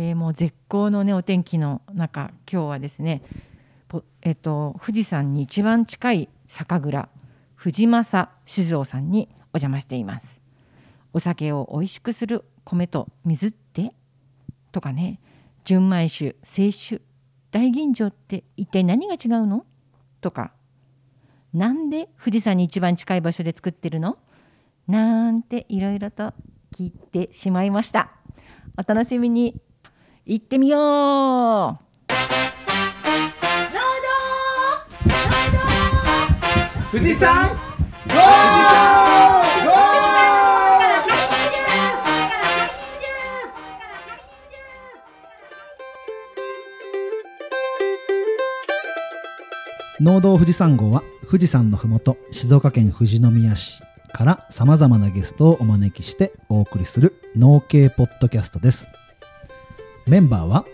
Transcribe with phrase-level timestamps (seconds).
[0.00, 3.20] えーもう絶好のねお天気の中今日はですね
[4.22, 7.08] えっと富士山に一番近い酒蔵
[7.56, 10.40] 藤正酒造さんにお邪魔しています。
[11.12, 13.92] お酒を美味しくする米と水って？
[14.70, 15.18] とかね
[15.64, 17.02] 純米酒清酒
[17.50, 19.66] 大吟醸って一体何が違うの？
[20.20, 20.52] とか。
[21.52, 24.16] なんで富士山に一番近い場所で作ってるの？
[24.86, 26.34] なんていろいろと
[26.72, 28.12] 聞いてしまいました。
[28.76, 29.60] お楽しみに。
[30.30, 31.88] 行ってみよう。
[36.92, 37.56] 富士山
[50.00, 53.82] 農道富士山号は富士山のふもと静岡県富士宮市
[54.12, 58.88] からさまざまなゲストをお招きしてお送りする農系ポッドキャストです
[60.08, 60.64] メンバーは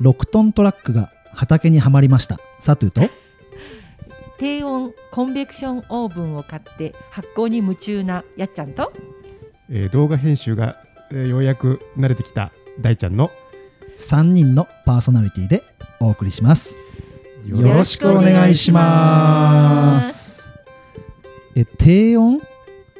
[0.00, 2.38] 6トントラックが畑にはまりました。
[2.60, 3.02] サトゥと。
[4.38, 8.92] 低温コンベクションオーブンを買って発酵に夢中なやっちゃんと。
[9.68, 10.76] えー動画編集が、
[11.10, 13.30] えーようやく慣れてきた大ちゃんの。
[13.98, 15.64] 3人のパーソナリティで
[16.00, 16.76] お送りします。
[17.44, 20.48] よろしくお願いします。
[21.56, 22.40] え低温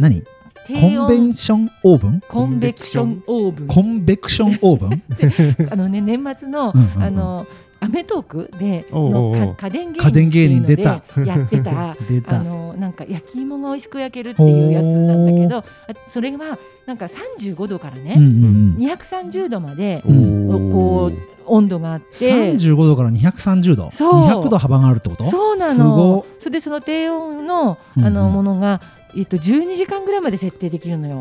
[0.01, 0.25] 何？
[0.69, 2.21] コンベンションオーブン？
[2.29, 3.67] コンベクションオーブン。
[3.67, 5.03] コンベクションオーブン？
[5.73, 7.03] あのね年末の、うんうんうん。
[7.03, 7.47] あの
[7.81, 11.97] アメトークでのか家電芸家電芸人っていうのでやってた。
[12.09, 12.41] 出た。
[12.41, 15.65] あのなんか焼き芋が美味しく焼けるっていうやつなんだけどあ
[16.09, 18.91] それはなんか35度からね、うんうんうん。
[18.93, 22.07] 230度までこう温度があって。
[22.33, 23.91] 35度から230度？
[23.93, 24.13] そう。
[24.27, 25.25] 200度幅があるってこと？
[25.25, 28.81] そうなすごのそれでその低温のあのものが、
[29.17, 31.17] えっと、12時間ぐらいまで設定できるのよ。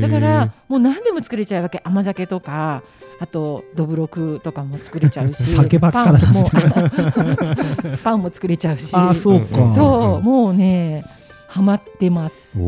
[0.00, 1.80] だからもう何でも作れちゃうわけ。
[1.84, 2.82] 甘酒とか
[3.20, 5.44] あとどぶろくとかも作れちゃうし。
[5.56, 6.48] 酒ばっかだも
[8.02, 8.94] パンも作れちゃうし。
[8.94, 9.74] ああそうか、うん。
[9.74, 11.04] そうもうね
[11.48, 12.56] ハマってます。
[12.56, 12.62] だ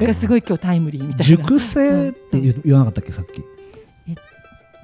[0.00, 1.24] からすごい今日タイムリーみたいな。
[1.24, 3.44] 熟成って言言わなかったっけさっき。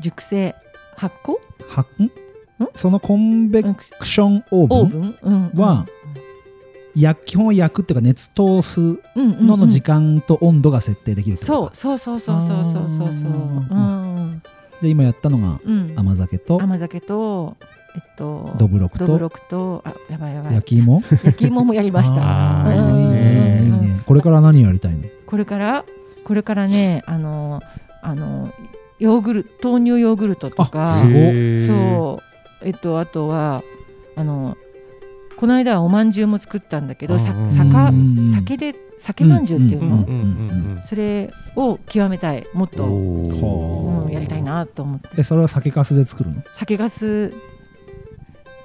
[0.00, 0.54] 熟成
[0.96, 1.38] 発酵？
[1.68, 2.10] はん？
[2.74, 4.78] そのコンベクションオーブン？
[4.78, 5.60] オーブン、うん。
[5.60, 5.86] は
[6.98, 13.28] 焼基本焼くっていうか熱通すのの時間と温度が設定できるってことか、そうそうそうそうそうそうそう。
[13.70, 14.42] うん。
[14.80, 15.60] で今やったのが
[15.96, 17.56] 甘酒と、甘酒と
[17.94, 20.54] えっとどぶろくとどぶろくとあやばいやばい。
[20.54, 21.02] 焼き芋？
[21.24, 22.64] 焼き芋もやりました。
[22.74, 22.80] いい
[23.14, 23.62] ね。
[23.64, 25.04] いいねこれから何やりたいの？
[25.26, 25.84] これから
[26.24, 27.60] これからねあの
[28.02, 28.52] あの
[28.98, 30.98] ヨーグル豆乳ヨーグルトとか。
[31.00, 31.08] そう。
[31.10, 33.62] えっとあとは
[34.16, 34.56] あの
[35.38, 38.32] この間はお饅頭も作ったんだけどさうんうん酒うん。
[38.34, 42.46] 酒で酒饅頭っていうの、うんうんうんうんそれを極めたい。
[42.54, 45.08] もっと、うんやりたいなと思って。
[45.18, 46.42] えそれは酒粕で作るの？
[46.54, 47.32] 酒粕、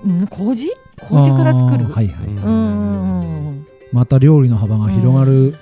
[0.06, 0.70] うん、麹？
[1.10, 1.86] 麹から作る？
[1.92, 3.48] はいはい、うんうんうん。
[3.48, 5.56] うんまた料理の幅が広がる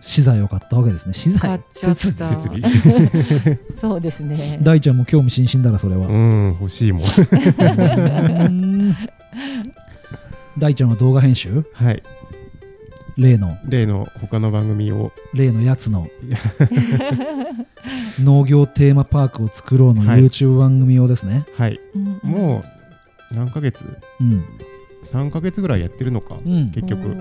[0.00, 1.14] 資材を買ったわけですね。
[1.14, 1.60] 資材？
[1.74, 2.60] 設備。
[3.80, 4.58] そうですね。
[4.62, 7.02] 大ちゃんも興味津々だらそれは、うん欲しいもん。
[7.02, 8.96] うん
[10.58, 11.64] 大ちゃんは動画編集？
[11.72, 12.02] はい。
[13.16, 13.58] 例の？
[13.64, 15.12] 例の他の番組を。
[15.34, 16.08] 例のやつの？
[16.22, 16.38] い や
[18.22, 20.20] 農業テーマパークを作ろうのはい。
[20.24, 21.80] YouTube 番組をですね、はい。
[21.94, 22.30] うんうん。
[22.30, 22.62] も
[23.32, 23.84] う何ヶ月？
[24.20, 24.44] うん、
[25.04, 26.70] 3ヶ月ぐらいやってるのかうん。
[26.70, 27.16] 結局。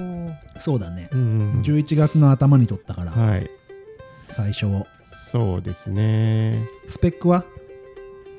[0.58, 1.10] そうだね。
[1.12, 1.24] うんう
[1.60, 3.50] ん11月の頭に撮ったから、はい。
[4.32, 4.88] 最初を。
[5.10, 6.68] そうですね。
[6.88, 7.44] スペックは？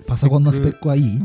[0.06, 1.20] パソコンのスペックはいい、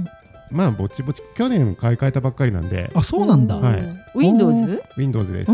[0.53, 2.91] まあぼちぼち去年買い替えたばっかりなんで。
[2.93, 3.83] あそうなんだ、はい。
[4.15, 4.81] Windows?
[4.97, 5.51] Windows です。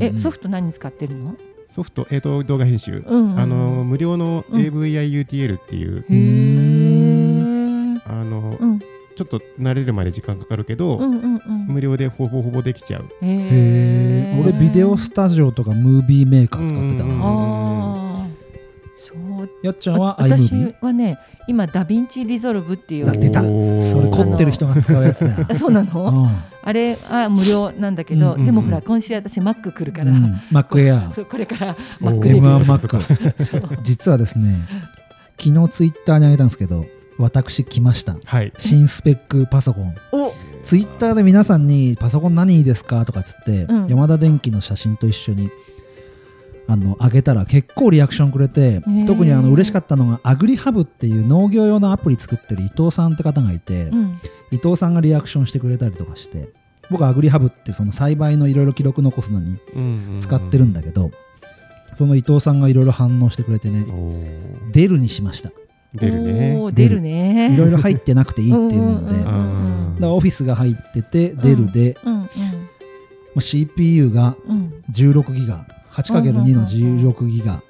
[0.00, 1.36] えソフト何使ってるの？
[1.68, 4.60] ソフト、えー、と動画編集、うんうんあの無料のうん。
[4.60, 6.04] AviUtl っていう、
[8.06, 8.78] あのうん。
[8.78, 10.98] ちょっと慣れるまで時間かかるけど、
[11.68, 13.08] 無料でほぼほぼできちゃう。
[13.22, 17.65] へへえ俺 VideoStudio とかムービーメーカー使ってたうんなああ
[19.62, 21.18] そうやっちゃんは私はね
[21.48, 25.46] 今 DaVinci Resolve っていうあ出たそれ凝ってる人が使うやつだよ。
[25.50, 26.42] あそうなうのん。
[26.62, 28.46] あれは無料なんだけど、うんうんうん。
[28.46, 31.76] でもほら今週私 Mac 来るから、うん、Mac Air そうこれから。
[32.02, 32.18] おー。
[32.18, 32.88] Mac で M1 そう。
[32.88, 34.56] か Mac 実はですね
[35.38, 36.84] 昨日ツイッターにあげたんですけど
[37.18, 38.16] 私来ました。
[38.24, 38.52] はい。
[38.58, 39.94] 新スペックパソコン。
[40.12, 40.32] お。
[40.64, 43.04] ツイッターで皆さんにパソコン何いいですか？
[43.06, 43.86] とかっつって、うん。
[43.86, 45.48] ヤマダ電機の写真と一緒に
[46.68, 49.06] あの上げたら結構リアクションくれてー。
[49.06, 54.20] 特にあの嬉しかったのがアグリハブっていう農業用のアプリ作ってる伊藤さんって方がいて、うん。
[54.50, 56.48] 伊藤さんがリアクションしてくれたりとかして
[56.90, 59.58] 僕アグリハブってその栽培のいろいろ記録残すのに
[60.20, 61.10] 使ってるんだけど、
[61.96, 64.70] その伊藤さんがいろいろ反応してくれてねおー。
[64.72, 65.50] デルにしました。
[65.94, 66.70] 出るね。
[66.72, 67.54] 出るね。
[67.54, 72.28] いろいろ入ってなくていいっていうので、オフィスが入ってて出るで、うんうんま
[73.38, 74.72] あ CPU がうん。
[74.90, 75.66] 16ギガ
[75.96, 77.62] 8×2 の16ギガ。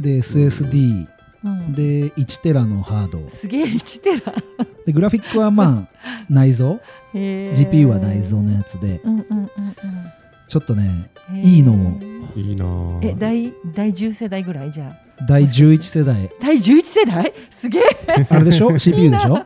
[0.00, 1.06] で SSD
[1.44, 1.72] うん。
[1.72, 3.28] で1テラのハード。
[3.28, 4.34] すげえ1テラ。
[4.86, 5.88] でグラフィックはまあ
[6.28, 6.78] 内蔵。
[7.14, 9.00] GPU は内蔵のやつで。
[9.04, 9.48] うんうんうん
[10.48, 11.10] ちょっとね
[11.42, 11.76] いいのを。
[12.34, 14.70] いいなぁえ第第10世代ぐらい？
[14.72, 15.24] じゃあ。
[15.26, 16.30] 第11世代。
[16.40, 17.34] 第11世代？
[17.50, 18.26] すげえ。
[18.30, 18.76] あれでしょ？
[18.78, 19.44] CPU でしょ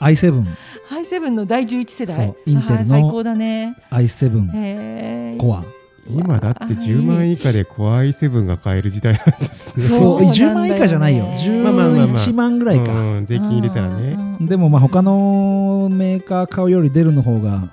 [0.00, 0.44] ？i7
[0.88, 2.16] ハイセブンの第11世代。
[2.16, 3.74] そうインテルのあー最高だね。
[3.90, 5.38] i7 へえ。
[5.38, 5.64] コア
[6.08, 9.82] 今だって10万円以下で Core i7 が買える時代なんですね。
[9.82, 9.98] そう。
[9.98, 10.22] そう。
[10.22, 10.52] なんだよね。
[10.52, 11.26] 10万以下じゃないよ。
[11.26, 12.16] まあまあまあまあ。
[12.16, 14.16] 11万ぐらいかうん税金入れたらね。
[14.40, 17.70] でもまあ他のメーカー買うよりデルの方が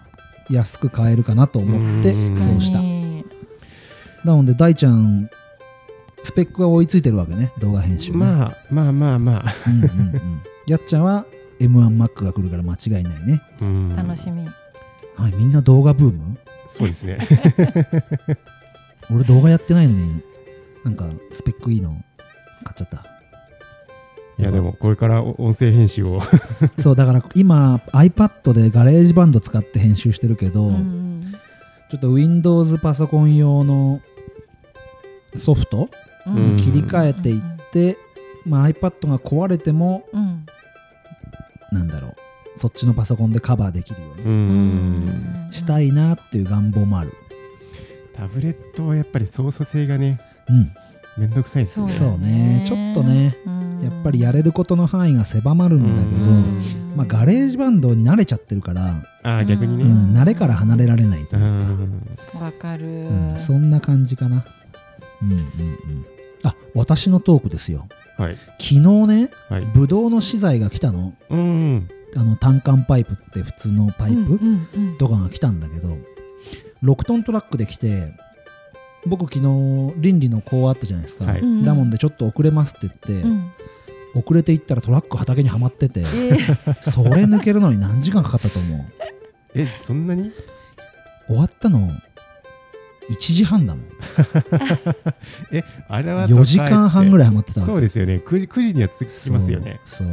[0.49, 2.37] 安く買えるかなと思ってうん。
[2.37, 2.79] そうした。
[2.79, 2.83] う
[4.25, 5.29] なので大ちゃん
[6.23, 7.51] スペックが追いついてるわけね。
[7.59, 8.17] 動画編集ね。
[8.17, 9.53] まあまあまあまあ。
[9.67, 10.41] うんうんうん。
[10.65, 11.25] やっちゃんは
[11.59, 13.41] M1Mac が来るから間違いないね。
[13.61, 13.95] うん。
[13.95, 14.47] 楽しみ。
[15.15, 16.37] はいみんな動画ブーム？
[16.77, 17.17] そうですね。
[19.11, 20.21] 俺動画やってないのに
[20.83, 22.03] なんかスペックいいの
[22.63, 23.05] 買っちゃった。
[24.39, 26.19] いやでもこれから音声編集を。
[26.79, 31.03] そうだから今 iPad で GarageBand 使って編集してるけど、うん
[31.89, 34.01] ちょっと Windows パソコン用の
[35.37, 35.89] ソフト
[36.25, 36.55] うん。
[36.55, 37.97] に切り替えていって、
[38.45, 40.45] まあ、iPad が壊れてもうん。
[41.71, 42.15] なんだろう
[42.57, 45.47] そっちのパソコンでカバーできるよううにん。
[45.51, 47.13] したいなっていう願望もある。
[48.15, 50.19] タブレットはやっぱり操作性がね
[50.49, 50.71] うん。
[51.17, 51.87] めんどくさいですね。
[51.89, 52.63] そうね。
[52.65, 53.35] ちょっとね
[53.83, 56.59] やっぱりやれることの範囲が狭まるんだけど、うん。
[56.95, 59.83] まあ、 GarageBand に慣れちゃってるから、ああ逆にね。
[59.83, 61.45] うん、慣れから離れられないとういう
[62.31, 62.41] か、ん。
[62.43, 62.85] わかる。
[62.85, 64.45] うん、そんな感じかな。
[65.21, 66.05] うんうんうん。
[66.43, 67.87] あ私のトークですよ。
[68.17, 68.37] はい。
[68.59, 69.65] 昨日ねはい。
[69.73, 71.13] ブドウの資材が来たの。
[71.29, 74.97] うんあの単管パイプって普通のパイプ、うんうんうん。
[74.97, 75.97] とかが来たんだけど
[76.83, 78.13] 6トントラックで来て
[79.05, 81.41] 僕昨日倫理の講あったじゃないですか、はい。
[81.41, 83.51] うんだもんでちょっと遅れますって言って、うん。
[84.15, 88.85] 遅れていったらトラック畑にはまっててえー それ抜けるのに何時間かかったと思う。
[89.55, 90.31] えそんなに？
[91.27, 91.89] 終わったの
[93.09, 93.85] 1時半だもん。
[95.51, 98.21] えあれは4時間半ぐらいいはまってたそうですよね。
[98.25, 99.79] 9時 ,9 時には着きますよね。
[99.85, 100.07] そう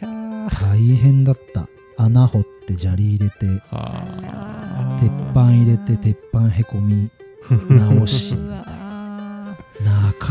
[0.00, 1.68] 大変だった。
[1.98, 7.10] 穴掘って砂利入れては鉄板入れて鉄板へこみ
[7.70, 8.34] 直し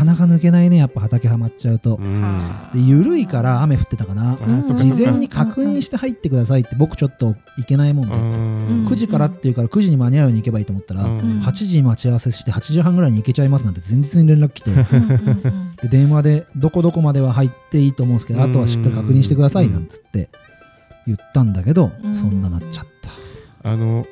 [0.06, 0.76] なかなか抜けないね。
[0.78, 1.96] やっぱ畑はまっちゃうと。
[1.96, 2.42] うん。
[2.72, 4.32] で緩いから雨降ってたかな。
[4.32, 8.14] あーそっか事前に確認して入ってくださいって僕ちょっと行けないもんで。
[8.14, 8.86] うん。
[8.86, 11.18] 9時からっていうから9時に間に合うように行けばいいと思ったらうん。
[11.40, 14.70] 8時に待ち合わせして8時半ぐらいに行けちゃいますなんて前日に連絡来て。
[14.70, 15.76] うんうんうん。
[15.82, 20.30] で電話でどこどこまでは入っていいと思うんですけどあとはしっかり確認してくださいなんつって
[21.06, 22.16] 言ったんだけどうん。
[22.16, 22.86] そんななっちゃっ
[23.62, 23.70] た。
[23.70, 24.06] あの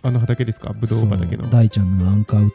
[0.00, 0.72] あの畑ですか？
[0.72, 1.50] ぶどう畑の。
[1.50, 2.50] 大ちゃんがアンカー打っ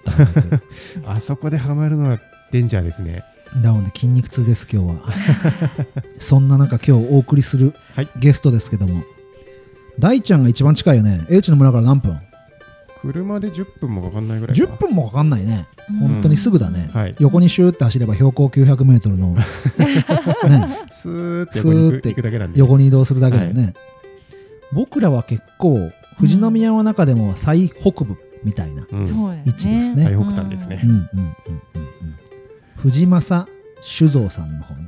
[1.03, 2.19] た あそこでハマるのは
[2.53, 3.23] デンジャーですね。
[3.63, 5.13] だもんで筋肉痛です今日は。
[6.19, 8.07] そんな中今日お送りするはい。
[8.19, 9.03] ゲストですけども。
[9.97, 11.25] 大ちゃんが一番近いよね。
[11.31, 12.15] H の村から何分？
[13.01, 15.67] 車で10分もかかんないぐらいか10分もかかんないね。
[15.89, 15.97] うん。
[15.97, 17.15] 本当にすぐだね、はい。
[17.17, 19.45] 横にシューって走れば標高 900m の、 ね、
[20.91, 22.59] スーって横に行くスーって行くだけなんで。
[22.59, 23.73] 横に移動するだけだよね、
[24.71, 28.83] 僕らは結構富士宮の中でも最北部みたいな、
[29.43, 30.03] 位置ですね。
[30.03, 30.81] 最北端ですね。
[30.83, 31.19] うんうんうんうんう
[31.79, 32.22] ん
[32.83, 33.47] 藤正
[33.81, 34.83] 酒造さんの方に、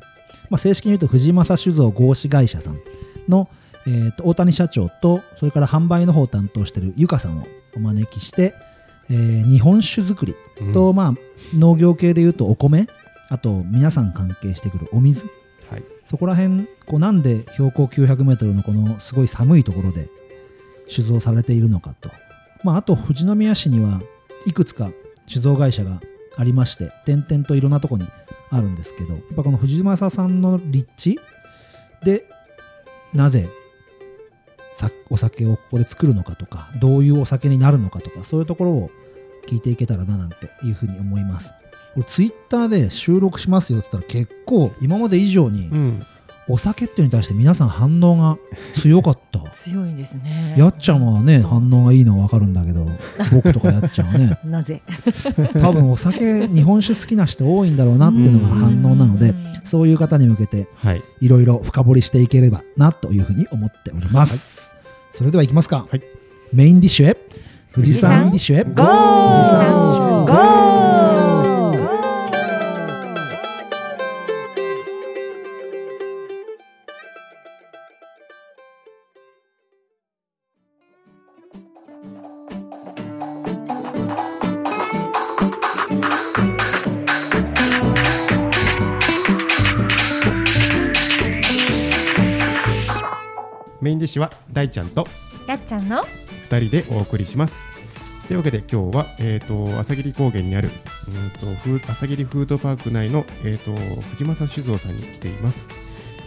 [0.49, 2.81] まあ、正式に言うと藤正酒造合資会社さん
[3.29, 3.49] の、
[3.87, 8.53] えーと大谷社長とそれから販売の方を担当しているゆかさんをお招きして、
[9.09, 10.71] えー日本酒造りうん。
[10.73, 11.13] と、まあ、
[11.53, 12.87] 農業系で言うとお米
[13.29, 15.25] あと皆さん関係してくるお水。
[15.69, 15.83] はい。
[16.03, 20.09] そこら辺こうなんで標高 900m のこのすごい寒いところで
[20.87, 22.11] 酒造されているのかと、
[22.63, 24.01] まあ、あと富士宮市には
[24.45, 24.91] いくつか
[25.27, 26.01] 酒造会社が
[26.37, 28.07] ありまして点々といろんなとこに
[28.51, 31.19] あるんですけどやっぱこの藤正さんの立地
[32.03, 32.25] で
[33.13, 33.49] なぜ
[35.09, 38.91] お酒をここで作るのかとかどういうお酒になるのかとかそういうところを
[39.47, 41.51] 聞いていけたらななんていうふうに思います。
[41.93, 46.05] これツイッターで収録しますよって言ったら結構今まで以上にうん。
[46.47, 48.37] お酒っていうのに対して皆さん反応が
[48.75, 49.39] 強かった。
[49.55, 50.55] 強いですね。
[50.57, 52.85] やっちゃんはね反応がいいのは分かるんだけど
[53.31, 54.37] 僕とかやっちゃんはね。
[54.45, 54.81] なぜ？
[55.59, 59.35] 多分お酒日本酒好きな人多いんだろうなっていうのが反応なのでうん。
[59.63, 61.01] そういう方に向けてはい。
[61.21, 64.75] いろいろ深掘りしていければなというふうに思っております、
[65.11, 66.01] それではいきますか、はい。
[66.53, 67.17] メインディッシュへ。
[67.73, 68.63] 富士山ディッシュへ。
[68.63, 68.73] ゴー。
[68.73, 68.85] 富士
[69.49, 70.04] 山ゴー
[94.15, 95.05] メインディッシュは大ちゃんと
[95.48, 96.03] やっちゃんの
[96.50, 97.55] 2人でお送りします。
[98.27, 100.72] というわけで今日は、えー、と朝霧高原にある
[101.07, 103.75] うんと朝霧フードパーク内の、えー、と
[104.15, 105.67] 藤正酒造さんに来ています。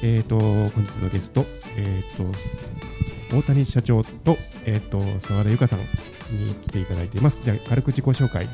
[0.03, 1.45] えー、と本日のゲスト、
[1.77, 7.41] えー、と大谷社長と,、えー、と澤田由香さんに来ていただいています。
[7.43, 8.47] じゃあ軽く自己紹介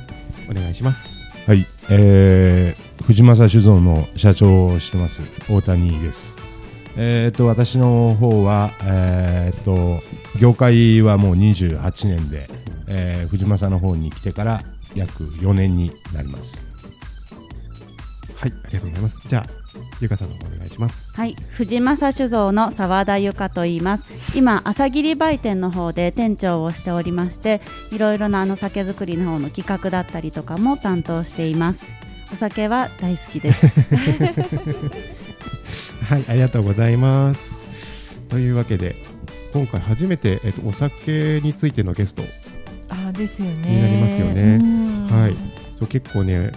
[0.51, 1.15] お願いします。
[1.47, 6.54] はい、えー、藤正酒造の社長をしてます大谷です。
[6.97, 10.01] えー、と私の方は、えー、と
[10.39, 12.49] 業界はもう28年で、
[12.87, 14.63] えー、藤正の方に来てから
[14.95, 16.67] 約4年になります。
[18.37, 19.65] はいありがとうございますじゃあ
[20.01, 24.13] 由香さんの方お願いしますはい、藤正酒造の澤田由香と言います。
[24.35, 27.61] 今、朝霧売店の方で店長をしておりまして、
[27.91, 31.87] いろいろなあの酒造りの方の企画だったりとかも担当しています。
[32.33, 33.67] お酒は大好きです。
[36.09, 37.55] はい、ありがとうございます。
[38.29, 38.97] というわけで、
[39.53, 42.23] 今回初めて、えっと、お酒についてのゲスト、
[42.89, 45.35] あですよねになりますよねうんはい、
[45.79, 46.53] そう結構ね、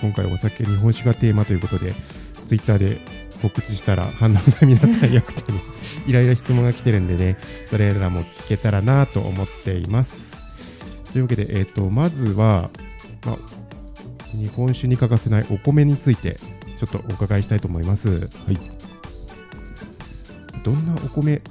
[0.00, 1.94] 今回お酒、日本酒がテーマということで、
[2.46, 3.00] ツイッターで
[3.40, 5.60] 告知したら反応が皆さん良くてね、
[6.06, 10.36] いろいろ質問が来てるんでね、それらも聞けたらなと思っています。
[11.12, 12.70] というわけで、えっと、まずは、
[13.24, 13.36] まあ、
[14.36, 16.38] 日本酒に欠かせないお米について、
[16.80, 18.08] ちょっとお伺いしたいと思います。
[18.08, 18.16] は
[18.50, 18.58] い。
[20.64, 21.42] どんなお米、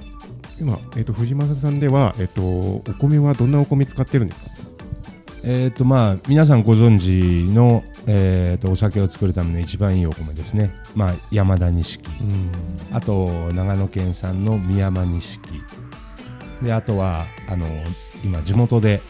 [0.60, 4.50] 今、えっと藤正さんでは、えっとお米はどんなお米使ってるんですか？
[5.44, 12.04] えーとまあ、皆さんご存知の、えー、とお酒を作るための一番いいお米ですね、まあ、山田錦。
[12.92, 15.40] あと長野県産の三山錦。
[16.62, 17.66] であとはあの
[18.24, 19.00] 今地元で、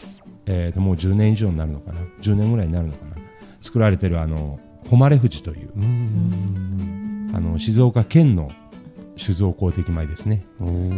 [0.45, 3.17] えーともう10年以上になるのかな？10年ぐらいになるのかな？
[3.59, 4.59] 作られてるあの
[4.97, 7.31] 誉富士といううん。
[7.33, 8.51] あの静岡県の
[9.17, 10.45] 酒造公的米ですね。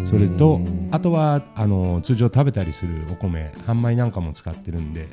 [0.05, 5.09] それとあとはあの通常食べたりするお米半米なんかも使ってるんで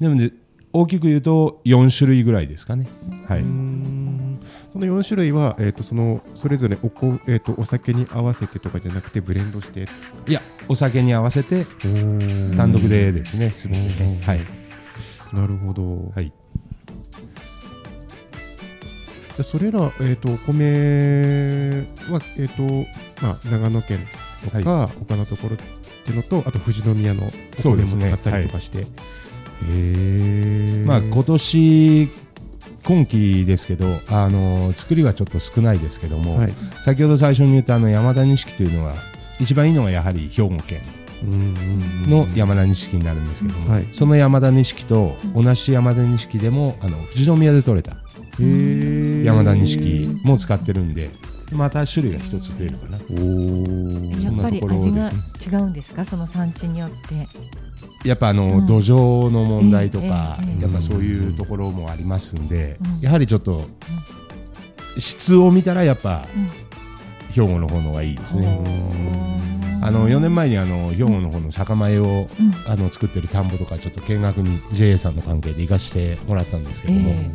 [0.00, 0.32] でもね
[0.72, 2.88] 大きく言うと4種類ぐらいですかね。
[3.28, 4.40] はういん。
[4.72, 9.86] その4種類は、えっとそのそれぞれおこ、えっとお酒に合わせてとかじゃなくてブレンドして？
[10.26, 14.18] いやお酒に合わせて単単独でですねすべてね。
[14.20, 14.40] うんはい。
[15.32, 16.32] なるほど、はい
[19.42, 22.62] でそれら、えっとお米は、えっと
[23.22, 24.06] まあ、長野県
[24.44, 28.10] とか、他のところっていうのとあと富士宮のお米そうですね。
[28.10, 28.84] も使ったりとかして、へ
[29.68, 32.08] えまあ今年
[32.84, 36.52] 今期ですけどあの作りはちょっと少ないですけども、はい。
[36.84, 38.94] 先ほど最初に言ったあの山田錦というのは
[39.40, 40.80] 一番いいのがやはり兵庫県
[42.08, 43.88] の山田錦になるんですけども、はい。
[43.92, 48.01] その山田錦と同じ山田錦でもあの富士宮で採れた
[48.38, 51.10] 山田錦も使ってるんで
[51.52, 52.96] また種類が一つ増えるかな。
[52.96, 54.24] おー。
[54.24, 56.04] やっぱりそんなところ味がですね違うんですか？
[56.04, 56.90] その産地によっ
[58.02, 58.08] て。
[58.08, 58.66] やっぱあの、うん。
[58.66, 60.62] 土壌の問題とか、ええええ。
[60.62, 63.00] やっぱそういうところもありますんで、うん。
[63.00, 63.68] やはりちょっと、
[64.98, 66.48] 質を見たらやっぱうん。
[67.30, 68.62] 兵庫の方の方がいいですね。
[68.64, 69.42] うん
[69.84, 72.54] あの4年前にあの兵庫の方の酒米を、うん。
[72.66, 77.30] あの作ってる田んぼとかちょっと見学に JA さんの関係で行かしてもらったんですけども、え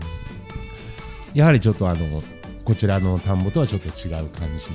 [1.34, 2.22] やはりちょっとあの
[2.64, 4.68] こちらの田んぼとはちょっと違う感じ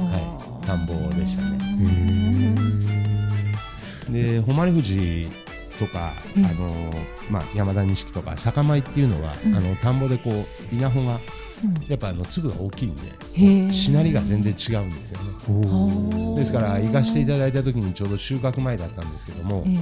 [0.00, 0.18] のは
[0.62, 2.54] い田んぼでしたね。
[4.10, 5.28] で誉富士
[5.78, 6.46] とか、うん。
[6.46, 6.90] あの
[7.30, 9.54] まあ、山田錦とか酒米っていうのは、うん。
[9.54, 11.20] あの田んぼでこう稲穂が
[11.62, 11.74] うん。
[11.88, 12.96] やっぱあの粒が大きいん
[13.66, 16.36] でしなりが全然違うんですよね。
[16.36, 19.78] ですから行かせていただいた時にちょうど収穫前だったんですけども、ええ。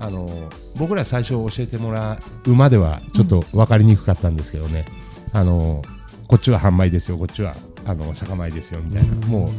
[0.00, 4.84] あの僕ら最初教えてもらうまではちょっと分かりにくかったんですけどね、
[5.34, 5.82] あの
[6.28, 9.14] こっちは半米ですよこっちはあの酒米ですよみたいな。
[9.26, 9.50] もう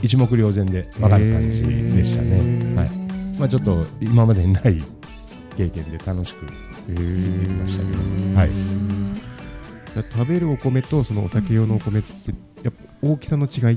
[0.00, 2.90] 一目瞭然で分かる感じでしたね、はい。
[3.38, 4.82] まあ、ちょっと今までにない
[5.56, 8.50] 経験で楽しくできましたけど、はい、
[10.12, 13.76] 食べるお米とそのお酒用のお米ってやっぱ大きさの違い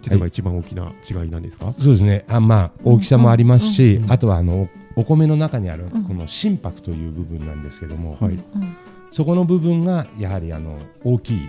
[0.00, 2.24] ていうのが一番大きな違いなんですか、そうですね。
[2.28, 5.90] あまあ大きさもありますし、うんあとはあのお米の中にあるん。
[6.04, 8.32] この心拍という部分なんですけども、はい。
[8.32, 8.76] うん
[9.10, 11.48] そこの部分がやはりあの大きい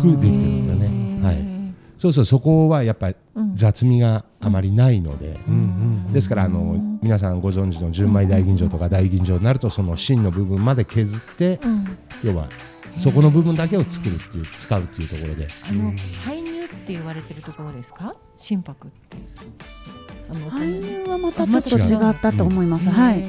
[0.00, 1.26] くできてるんだね。
[1.26, 1.52] はい。
[1.98, 3.52] そうそうそこはやっぱりうん。
[3.54, 5.38] 雑味があまりないので、
[6.12, 11.98] ですからあの皆さんご存知の純米大吟醸とか大吟醸になるとその芯の部分まで削ってうん。
[12.24, 12.48] 要は
[12.96, 15.46] そこの部分だけを作るっていう使うっていうところで。
[15.68, 15.92] あの
[16.24, 18.14] 排乳って言われてるところですか？
[18.36, 19.16] 心拍って。
[20.30, 22.88] あの排入はまたちょっと違ったと思います。
[22.88, 23.22] はい。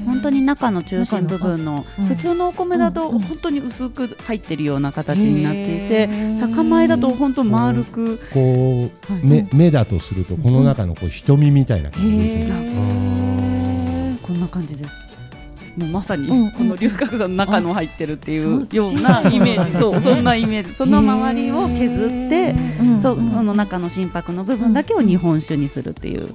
[0.00, 2.06] へ本当に中の中心部分のうん。
[2.06, 9.26] 普通のお米だと本当に薄く入ってるような形になっていて酒米だと本当丸くこう、はい。
[9.26, 14.90] 目目だとするとこの中のこう瞳みたいな感じですね、こんな感じです。
[15.76, 22.54] もうまさにこの龍角散の中の入ってるっていそううようなイメージ、そうそんなイメージ、その周りを削って、
[23.00, 26.28] そうその中の心拍の部分だけを日本酒にするっていう。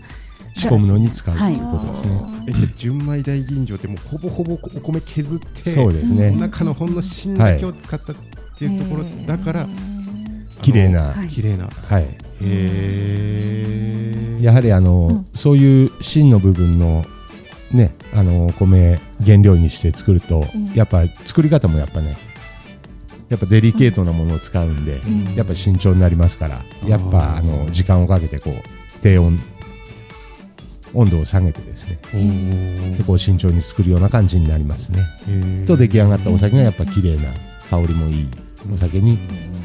[0.55, 8.15] 仕込むのに使うとはいいうことですね、えじゃあ純米大吟醸ってもうほぼほぼお米削ってそうですね、中のほんの芯だけを使ったっ
[8.57, 9.67] ていうところだから
[10.61, 11.27] 綺麗な、はい。
[11.27, 11.65] 綺麗な。
[11.65, 12.07] はい、へ
[12.41, 15.27] えやはりあの、うん。
[15.33, 17.03] そういう芯の部分の
[17.71, 20.73] ねあの米原料にして作ると、うん。
[20.73, 22.17] やっぱ作り方もやっぱね
[23.29, 25.35] やっぱデリケートなものを使うんで、うん。
[25.35, 28.53] やっぱ慎重になりますからやっぱあの時間をかけてこう
[29.01, 29.39] 低温
[30.93, 35.05] 温度を下げてですねおーでこう慎重に作るような感じになりますね。
[35.65, 37.33] と出来上がったお酒がやっぱ綺麗な
[37.69, 38.27] 香りもいい
[38.73, 39.19] お酒に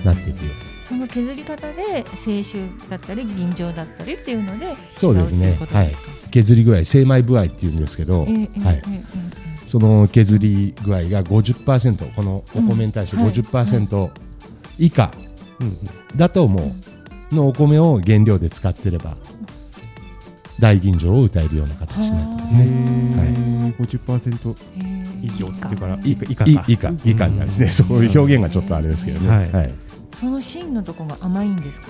[0.04, 0.52] なっていくよ
[0.88, 5.50] その削り方で清酒だったり吟醸だったりっていうのでそうですね。
[5.60, 8.32] 違うってい削り具合精米具合っていうんですけど、はい。
[8.32, 13.22] えええその削り具合が50%このお米に対してうん。
[13.22, 13.34] はい。
[13.34, 14.10] 50%
[14.78, 15.12] 以下
[16.16, 16.74] だとも
[17.30, 19.16] うのお米を原料で使ってれば
[20.60, 22.64] 大吟醸を歌えるような形になってますね。
[22.64, 23.76] へー。
[23.76, 27.88] 50%ええ以上っていうから以下以下かい以下以下になるんですね。
[27.88, 29.28] そういう表現がちょっとあれですけどね。
[29.28, 29.52] はい。
[29.52, 29.74] はい。
[30.18, 31.86] その芯のとこが甘いんですか？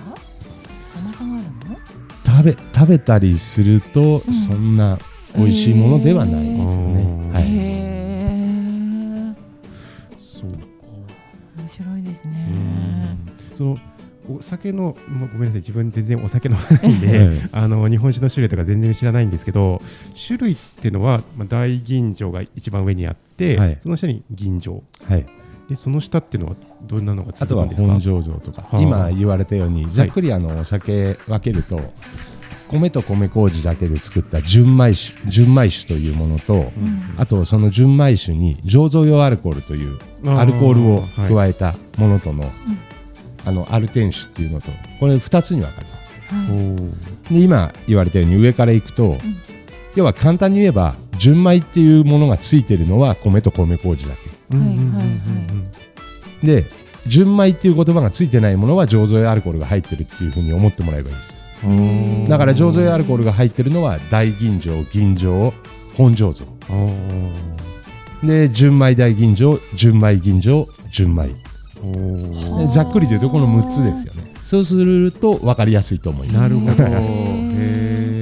[0.97, 1.77] 甘さがあるの？
[2.25, 4.33] 食べ食べたりするとうん。
[4.33, 4.99] そんな
[5.37, 7.03] 美味しいものではないですよね。
[7.03, 7.45] うんはい。
[7.45, 9.35] へえ
[10.19, 10.59] そうか。
[11.59, 13.19] 面白いですうねん。
[13.55, 13.79] その
[14.39, 15.61] お酒の、まごめんなさい。
[15.61, 17.49] 自分全然お酒飲まないんで、ええ。
[17.53, 19.83] あの日本酒の種類とか全然知らないんですけど
[20.27, 23.79] 種類っていうのは、まあ、大吟醸が一番上にあって、はい。
[23.83, 24.81] その下に吟醸。
[25.05, 25.27] はい。
[25.69, 27.89] でその下っていうのはどんなのがあとは続くんですか？
[27.89, 28.81] 本醸造とか、はあ。
[28.81, 31.81] 今言われたようにざっくりあのお酒分けると、
[32.69, 37.15] 米と米麹だけで作った純米酒純米酒というものと、うん。
[37.17, 41.33] あとその純米酒に醸造用アルコールというアルコールをはい。
[41.33, 42.51] 加えたものとの、
[43.47, 46.53] あのアルテン酒っていうのとこれ2つに分かれます。
[46.53, 46.77] おはい。
[46.77, 46.93] ー
[47.31, 49.17] で今言われたように上からいくと、
[49.95, 54.57] 要は簡単に言えば純米っていうものがついてるのは米と米麹だけ。
[54.57, 55.11] うんうんうんうんはいは
[56.43, 56.47] い。
[56.47, 56.65] で
[57.07, 62.29] 純米っていう言葉がついてないものは醸造用アルコールが入ってるっていうふうに思ってもらえばいいですうん。
[62.29, 65.53] だから醸造用アルコールが入ってるのは大吟醸吟醸
[65.97, 66.45] 本醸造
[68.23, 71.31] で純米大吟醸純米吟醸純米
[72.73, 74.33] ざっくりというとこの6つですよね。
[74.45, 76.39] そうすると分かりやすいと思います。
[76.39, 76.85] なるほど。
[76.85, 76.91] へへ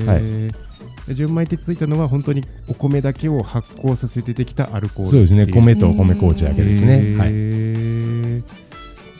[0.04, 0.52] ー。
[0.52, 5.46] ー純米ってついたのは本当にお米だけを発酵させてできたアルコールそうですね。
[5.46, 8.42] 米と米麹だけですね、はい、へー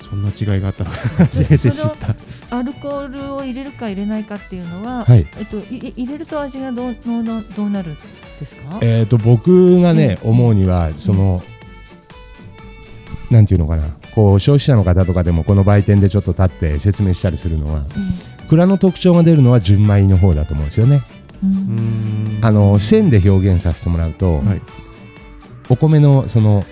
[0.09, 0.97] そんな違いがあったのか。
[1.19, 2.15] 初めて知った。
[2.57, 5.27] アルコールを入れるか入れないかっていうのは、はい。
[5.39, 11.43] えっと、い入れると味がどうどうどうどうなるんですか、えー、と僕がね、思うにはその、
[13.31, 13.85] なんていうのかな
[14.19, 17.85] こう消費者の方とかでもこの売店でちょっと立って説明したりするのは
[18.51, 21.03] 蔵の特徴が出るのは純米の方だと思うんですよね。
[22.43, 24.63] あの線で表現させてもらうと、はい。
[25.69, 26.65] お米のその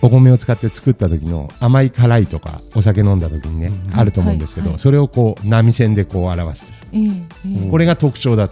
[0.00, 4.00] お米を使って作った時の甘い辛いとかお酒飲んだ時にね、うん。
[4.00, 4.78] あると思うんですけど、はいはい。
[4.78, 6.78] それをこう波線でこう表してる。
[6.94, 7.70] ええええ。
[7.70, 8.48] これが特徴だ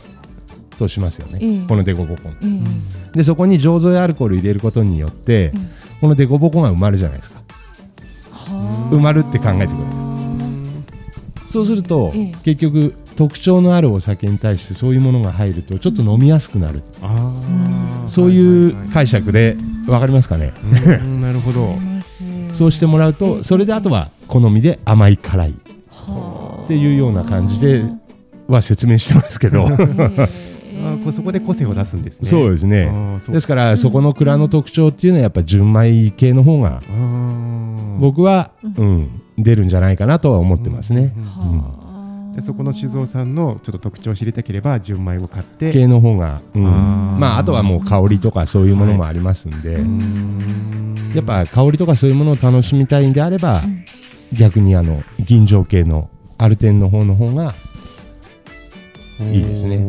[0.78, 2.32] としますよね、うんこのデコボコン。
[2.32, 2.36] え
[3.14, 3.16] え。
[3.16, 5.70] でそこに醸造用アルコール入れることによって、うん。
[6.02, 7.36] このデコボコが埋まるじゃないですか。
[7.36, 7.43] はあ
[8.90, 10.04] 埋まるって考えてください
[11.50, 12.32] そうすると、ええ。
[12.44, 18.08] 結局特徴のあるお酒に対してそういうものが入るとちょっと飲みやすくなる、あー。
[18.08, 21.94] そういう解釈でわかりますかね、うんなるほど。
[22.54, 25.54] そうしてもらうとそれであとは好みで甘い辛いっ
[25.90, 27.84] はていうような感じで
[28.46, 29.66] は説明してますけど
[30.82, 32.28] あそこで個性を出すんですね。
[32.28, 33.18] そうですね。
[33.28, 36.82] ですからそこの蔵の特徴っていうのはやっぱ純米系の方が
[37.98, 41.12] 僕は、うん、出るんじゃないかなとは思ってますね。
[41.16, 41.22] うん。
[41.22, 41.58] うんうん。
[41.60, 41.84] は
[42.34, 45.72] でそこの酒造さんのちょっと特徴を知りたければ純米を買って。
[45.72, 47.18] 系の方が、うん、あー。
[47.18, 51.12] まああとはもう香りとかそういうものもありますんで、うーん。
[51.14, 53.84] やっぱ香りとかそういうものを楽しみたいんであれば、うん。
[54.36, 57.54] 逆にあの吟醸系のアルテンの方の方が
[59.20, 59.86] いいですね。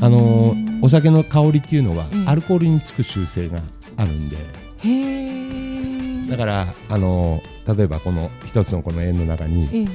[0.00, 2.28] あのお酒の香りっていうのはうん。
[2.28, 3.60] アルコールにつく習性が
[3.96, 9.86] あるんで、へえだからあの例えばこの一つのこの円の中にええ。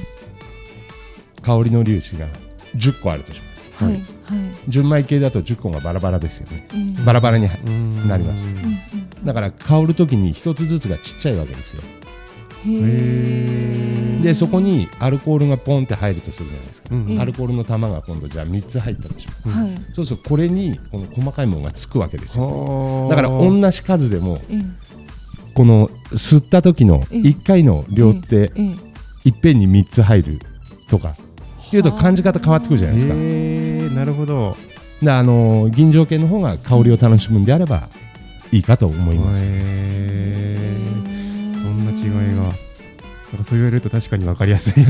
[1.42, 2.26] 香りの粒子が
[2.76, 3.46] 10個あるとしま
[3.78, 3.84] す。
[3.84, 3.94] はい。
[3.94, 4.02] はい。
[4.68, 6.68] 純米系だと10個がバラバラですよね。
[6.72, 7.04] うん。
[7.04, 7.56] バラバラにな
[8.08, 8.48] なります。
[8.48, 9.24] うんうん。
[9.24, 11.82] だから香る時に一つずつがちっちゃいわけですよ
[12.64, 19.70] でそこにアルコールがポンって入るとするじゃないですか、うんアルコールの玉が今度じゃあ3つ入ったでしょはい。
[19.92, 23.08] そうするとこれにこの細かいものがつくわけですよ。
[23.10, 24.62] だだから同じ数でもええ
[25.54, 27.02] この吸った時のうん。
[27.22, 28.92] 1回の量ってええ
[29.24, 30.38] いっぺんに3つ入る
[30.88, 31.16] とか。
[31.66, 33.14] っていうと感じ方変わってくるじゃないですか。
[33.16, 34.56] えー、なるほど。
[35.00, 37.88] であの銀条系の方が香りを楽しむんであれば
[38.52, 39.44] いいかと思います。
[42.02, 44.72] 違いがなんかそう言われると確かに分かりやすい。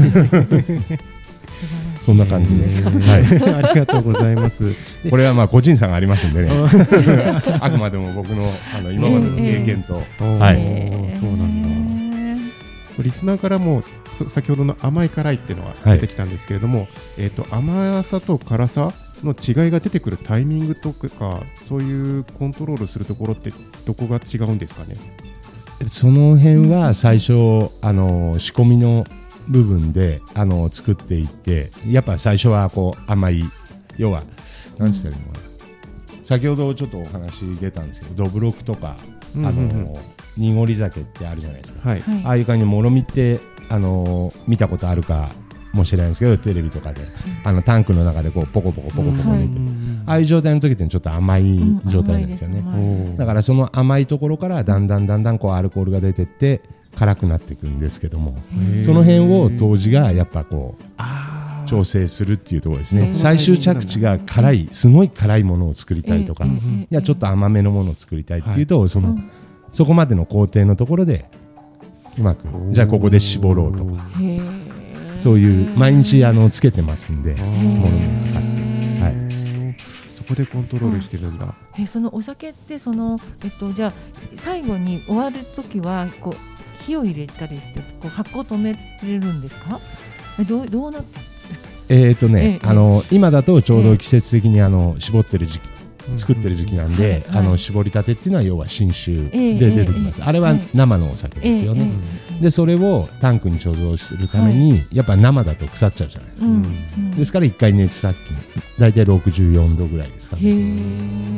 [2.05, 2.83] そんな感じです。
[2.83, 3.23] ははい。
[3.23, 3.27] い、
[3.67, 4.73] ありがとうございます。
[5.09, 6.51] これはまあ個人差がありますんでね。
[7.61, 8.43] あくまでも僕の
[8.75, 10.01] あの今までの経験と、は
[10.53, 10.57] い。
[10.57, 13.03] おーそうなんだ。
[13.03, 13.83] リスナーからも
[14.19, 16.01] そ先ほどの甘い辛いっていうのがはい。
[16.01, 23.53] 出てきたんですけれども、えっ、と甘さと辛さの違いが出てくるタイミングとかそういうコントロールするところって
[23.87, 24.97] どこが違うんですかね？
[25.89, 27.33] その辺は最初
[27.81, 29.05] あの仕込みの
[29.49, 33.43] 部分であの作っていってやっぱ最初はこう甘い
[33.97, 34.23] 要は
[34.79, 35.43] なんつったらいいのかな。
[36.25, 38.97] 先ほどちょっとお話出たんですけどどぶろくとか、
[39.37, 39.71] うんうんうん。
[39.71, 39.99] あの
[40.37, 42.01] 濁り酒ってあるじゃないですか、はい。
[42.01, 42.23] はい。
[42.25, 45.31] ああいう感じでもろみってあの見たことあるか
[45.73, 47.01] もしれないんですけどテレビとかで
[47.45, 49.61] あのタンクの中でこうポコポコポコポコはい出て、
[50.07, 56.63] ああいう状態の時ってちょっと甘い状態なんですよね、だからその甘いところからだんだんだんだんこうアルコールが出てって
[56.97, 58.37] 辛くなっていくんですけども
[58.83, 63.15] その辺を当時がやっぱこう調整するっていうところですね。
[63.15, 66.59] 最終着地が辛いすごい辛いものを作りたいとか、ええいえ
[66.91, 69.31] えやちょっと甘めのものを作りたいっていうと、そのうん。
[69.73, 71.25] そこまでの工程のところで
[72.19, 74.05] うまくじゃあここで絞ろうとか
[75.23, 79.03] そういう毎日あのつけてますんでものにかかって。
[79.03, 79.75] はい。
[80.15, 81.55] そこでコントロールしてるんだ。
[81.79, 83.93] えそのお酒ってそのえっとじゃあ
[84.39, 88.79] 最後に終わる時はこう火を入れたりしてこう発酵止めれ
[89.19, 89.81] るんですか？
[90.41, 91.05] えどうどうな
[91.89, 92.69] えーとね、ええ。
[92.69, 95.69] あの今だとちょうど季節的にあの絞ってる時期
[96.17, 100.27] 作ってる時期なんで、あの絞りたてっていうのは要は新酒ええで出てきます、ええ。
[100.29, 108.37] あれは生のお酒ですよね、ええでそれをタンクに貯蔵するために、やっぱ生だと腐っちゃうじゃないですか、ですから一回熱殺菌。
[108.79, 110.83] 大体64度ぐらいですかへね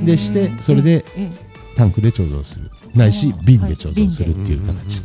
[0.02, 0.06] え。
[0.06, 1.30] でしてそれでえ
[1.76, 2.70] タンクで貯蔵する。
[2.94, 5.02] ないし瓶で貯蔵するっていう形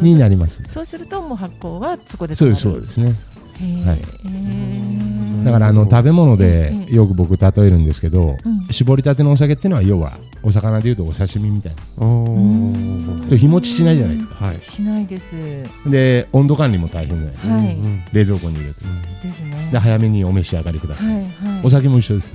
[0.00, 3.20] になります、そうするともう発酵はそこでそうです止まるそうです
[3.60, 3.84] ね。
[3.84, 4.00] はい。
[4.26, 8.64] えだからあの食べ物でええよく僕例えるんですけど、うん。
[8.70, 13.28] 絞りたてのお酒っていうのは要はお魚でいうとお刺身みたいな。
[13.28, 14.46] と日持ちしないじゃないですか。
[14.46, 14.60] はい。
[14.62, 15.90] しないです。
[15.90, 17.32] で温度管理も大変じゃない。
[17.32, 17.74] ですか、はい。
[17.74, 18.80] うん冷蔵庫に入れて。
[19.22, 19.68] ですね。
[19.72, 21.30] で早めにお召し上がりください、はいはい。
[21.64, 22.30] お酒も一緒です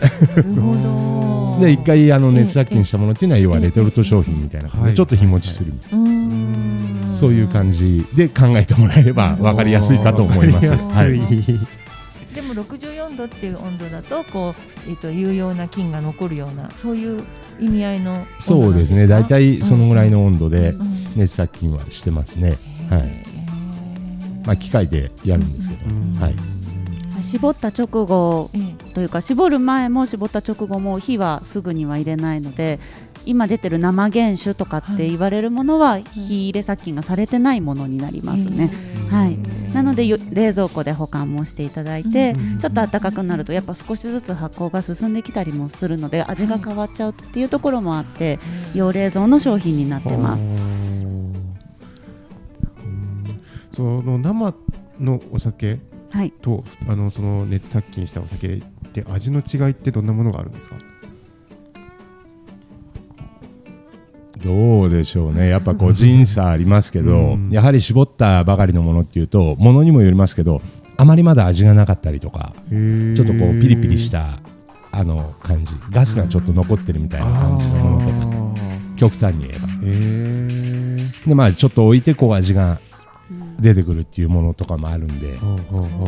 [0.00, 0.74] なるほ
[1.58, 1.58] ど。
[1.66, 4.90] で一回あのええ熱殺菌したものっていうのは要はレトルト商品みたいな感じはい。
[4.90, 7.16] でちょっと日持ちするみたいな。
[7.16, 10.70] そういう感じで考えてもらえれば分かりやすいかと思います。
[10.70, 11.54] わかりやすい。
[11.54, 11.56] はい。
[11.56, 11.75] でも64度
[13.26, 14.54] っていう温度だとこ
[14.86, 17.22] う、えっと有用な菌が残るようなそういう
[17.60, 22.58] 意味合いのそうですね、大体そのぐらいの温度でうん熱殺菌はしてますね。
[22.90, 23.00] はい。
[23.00, 26.14] へーまあ、機械でやるんですけど、うん。
[26.20, 26.34] はい。
[27.22, 32.78] 絞った直後ええというか絞る前も絞った直後も火はすぐには入れないので
[33.26, 38.70] 今出てる生原酒とかって言われるものは火入れ殺菌がされてないものになりますね。
[39.10, 39.38] はい、
[39.72, 48.38] なのでよ冷蔵庫で保管もしていただいて、うんちょっと暖かくなるとやっぱ少しずつ発酵が進んできたりもするので味が変わっちゃうっていうところもあって
[48.74, 50.42] 用冷蔵の商品になってます。
[50.42, 50.76] うん
[53.72, 54.54] その生
[54.98, 55.78] のお酒
[56.10, 58.62] はい、とあのその熱殺菌したお酒
[58.94, 60.76] で味の違いってどんなものがあるんですか？
[64.46, 67.48] どうでしょうね、 やっぱ個人差ありますけど、うん。
[67.50, 70.62] やはり絞ったばかりのものっていうと、ものにもよりますけど、
[70.96, 74.38] あまりまだ味がなかったりとか、ちょっとこうピリピリした
[74.92, 78.26] あの感じ、ガスがちょっと残ってるみたいな感じのものとか、
[78.96, 79.66] 極端に言えば。
[81.26, 82.78] でまあちょっと置いてこう味が
[83.60, 85.34] 出てくるっていうものとかもあるんで、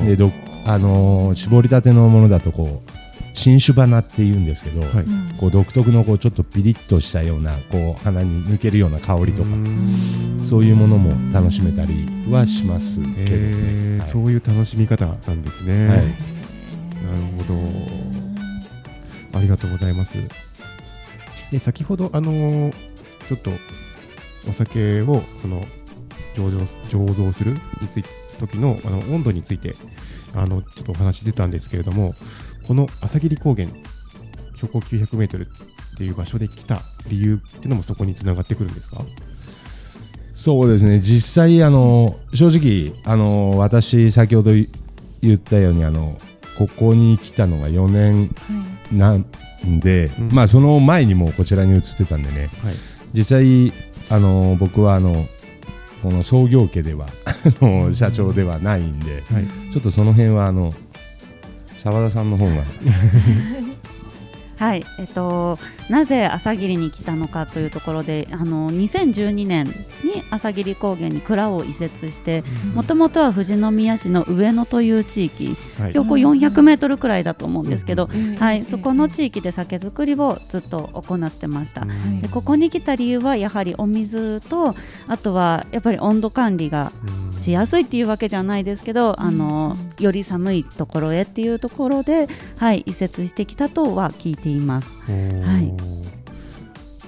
[0.07, 0.31] でど
[0.65, 2.91] あのー絞りたてのものだとこう
[3.39, 5.05] 新酒花っていうんですけど、はい。
[5.05, 9.49] うんこう独特のこうちょっとピリッとしたようなこう鼻に抜けるような香りとか、
[10.45, 13.27] そういうものも楽しめたりはしますけどへね。
[13.27, 14.09] えはい。
[14.11, 15.97] そういう楽しみ方なんですね、はい。
[15.97, 16.09] なる
[17.39, 17.55] ほ
[19.33, 19.39] ど。
[19.39, 20.19] ありがとうございます。
[21.53, 22.75] で先ほどあのー
[23.29, 23.51] ちょっと
[24.49, 25.63] お酒をその
[26.35, 28.05] 醸造醸造するについ
[28.41, 29.77] 時のあの温度について
[30.35, 32.15] あのちょっとお話出たんですけれども
[32.69, 33.67] この朝霧高原
[34.57, 35.47] 標高900メートルっ
[35.97, 39.01] ていう場所で来た理由っていうのもそこにつながってくるんですか？
[40.35, 41.01] そうですね。
[41.01, 44.69] 実際あの正直あの私先ほどい
[45.23, 46.19] 言ったようにあの
[46.59, 48.35] ここに来たのが4年
[48.93, 49.25] なん
[49.81, 50.29] で、うん。
[50.33, 52.51] まあその前にもこちらに移ってたんでね。
[52.63, 52.75] はい。
[53.15, 53.73] 実際
[54.11, 55.27] あの僕はあの
[56.03, 59.47] この創業家ではあの社長ではないんではい。
[59.73, 60.75] ちょっとその辺はあの
[61.79, 62.65] 澤田さんの方が。
[64.59, 69.67] はい、えっと、なぜ朝霧に来たのかというところであの2012年
[70.03, 72.43] に朝霧高原に蔵を移設して
[72.75, 75.93] もともとは富士宮市の上野という地域はい。
[75.93, 81.83] 標高400メートルくらいだと思うんですけど、うんはい、そこの地域で酒造りをずっと行ってました。
[81.83, 84.75] うんでここに来た理由はやはりお水と
[85.07, 87.29] あとはやっぱり温度管理がうん。
[87.49, 94.89] しやすいっていうわけじゃないですけど、あのより寒いところへっていうところで、はい、移設してきたとは聞いています。
[95.07, 95.73] はい。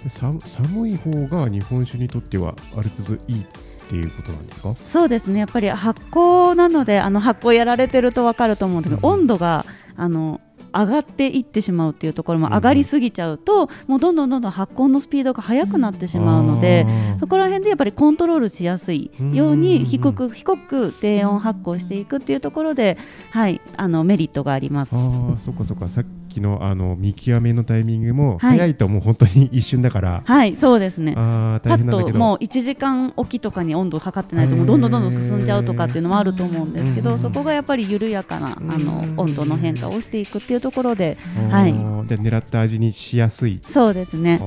[0.08, 3.46] さ寒い方が日本酒にとってはある程度いいっ
[3.88, 4.74] ていうことなんですか？
[4.76, 5.40] そうですね。
[5.40, 10.40] やっぱり発酵なのであの発酵やられてると分かると思うんですけど、うん温度があの
[10.72, 16.86] 上がっていってしまうっていうところも上がりすぎちゃうと、もうどんどんどんどん発酵のスピードが速くなってしまうので、
[17.18, 22.98] そこら辺でやっぱりコントロールしやすいよううんに低く低く低温発酵していくっていうところで、
[23.32, 24.94] はい、あのメリットがあります。
[24.94, 24.98] あ
[25.36, 25.88] あそっかそっか。
[25.88, 26.06] さっき
[26.38, 28.58] のあの見極めのタイミングもはい。
[28.58, 31.14] 早いともう本当に一瞬だから、はい、そうですね。
[31.16, 32.12] ああパッ大変なんだけど。
[32.12, 41.16] ともう1時間おきとかに温度を測ってないともうどんどんどんどん進んじゃうとかっていうのもあると思うんですけど、うんそこがやっぱり緩やかなあのうん温度の変化をしていくっていうところで、
[41.50, 41.72] はい。
[42.06, 43.60] で狙った味にしやすい。
[43.68, 44.36] そうですね。
[44.36, 44.38] っ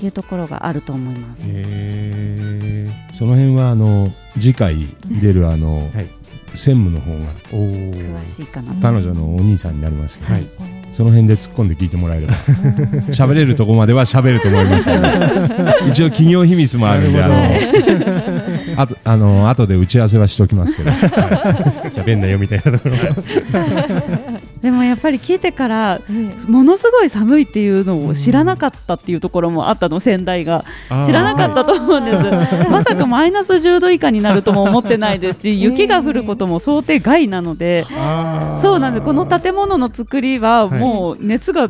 [0.00, 1.42] ていうところがあると思います。
[1.44, 4.76] へその辺はあの次回
[5.20, 6.19] 出るあの、はい
[6.54, 8.72] 専務の方が詳しいかな。
[8.72, 8.80] と。
[8.80, 10.46] 彼女のお兄さんになりますけど、はい。
[10.92, 12.34] その辺で突っ込んで聞いてもらえれば
[13.14, 14.88] 喋れるとこまでは喋ると思います。
[14.88, 15.00] の
[15.86, 17.44] で一応企業秘密もあるんであなの
[18.76, 20.90] あとあの後で打ち合わせはしておきますけど。
[21.90, 22.96] 喋んなよみたいなところ
[24.62, 30.64] でもやっぱり聞いてからねものすごい寒いっていうのを知らなかったっていうところもあったの仙台が。
[31.06, 32.24] 知らなかったと思うんです、
[32.68, 37.86] まさかマイナス10度以下になるとも思ってないですし雪が降ることも想定外なので、
[38.60, 39.06] そうなんです。
[39.06, 41.68] この建物の作りははいもう熱が、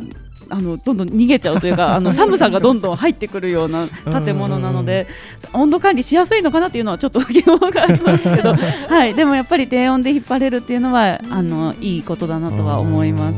[0.51, 3.87] あのどんどん逃げちゃうというか あの寒さがどんどん入ってくるような
[4.23, 5.07] 建物なので
[5.53, 8.53] 温度管理しやすいのかなっていうのはちょっと疑問がありますけど、
[8.87, 13.37] はい、でもやっぱり低温で引っ張れるっていうのはあのいいことだなとは思います。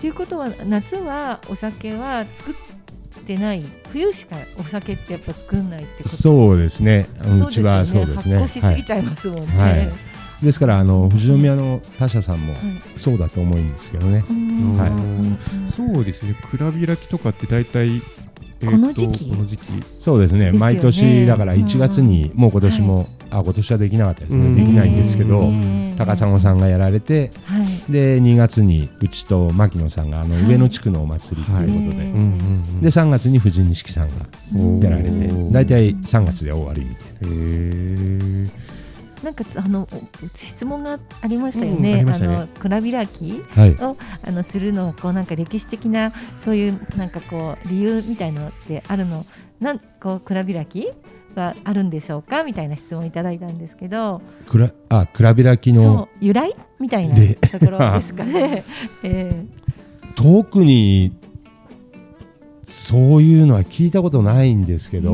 [0.00, 3.64] ということは夏はお酒は作ってない。
[3.92, 6.16] 冬しかお酒ってやっぱ作んないってこと。
[6.16, 7.08] そうですね
[7.40, 12.62] うちはそそううですね発酵しすぎちゃいますもんね、はいですからあの富士宮の他社さんもはい。
[12.96, 14.76] そうだと思うんですけどね、うん。
[14.76, 14.90] はい。
[14.90, 15.38] うん。
[15.68, 16.36] そうですね。
[16.50, 18.00] 蔵開きとかって大体、
[18.60, 19.30] この時期？
[19.30, 19.70] この時期。
[19.98, 20.52] そうですね。
[20.52, 24.56] 毎年だからうん1月にもう今年も、あ今年はできなかったですね、うん。
[24.56, 25.94] できないんですけど、うん。
[25.96, 27.92] 高砂さんがやられてはい。
[27.92, 30.44] で2月にうちと牧野さんがあのはい。
[30.44, 32.04] 上野地区のお祭りということで、
[32.82, 35.10] で3月に藤錦さんがうんやられて
[35.50, 37.30] 大体3月で終わりみたい
[38.44, 38.50] な。
[39.22, 42.04] なんかあのお質問がありましたようんあね。
[42.06, 43.70] あの蔵開きはい。
[43.84, 46.12] をあのするのこうなんか歴史的な
[46.44, 49.24] そういうなんかこう理由みたいのってあるの？
[49.60, 50.88] なんこう蔵開き
[51.34, 52.44] があるんでしょうか？
[52.44, 56.54] みたいな質問をいただいたんですけど、くらあ蔵開きの由来？
[56.78, 58.64] みたいなでところですかね。
[59.02, 59.44] え
[60.14, 61.12] 特に
[62.68, 65.10] そういうのは聞いたことないんですけえど、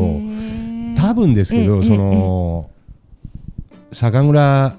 [0.97, 2.71] 多分ですけど、ええその、
[3.93, 4.77] 酒蔵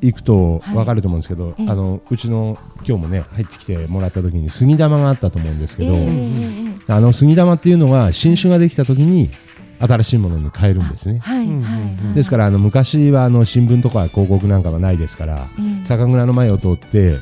[0.00, 1.68] 行くと分かると思うんですけど、ええ。
[1.68, 6.00] あのうちの今日もね入ってきてもらった時に杉玉があったと思うんですけど、ええ。
[6.00, 6.06] え
[6.88, 6.92] え。
[6.92, 9.30] あの杉玉っていうのは新酒ができた時に
[9.78, 11.18] 新しいものに変えるんですね。
[11.18, 12.14] はいはいうんうんはい。
[12.14, 15.86] ですからあの昔はあの新聞とか広告なんかはないですからええ。
[15.86, 17.16] 酒蔵の前を通って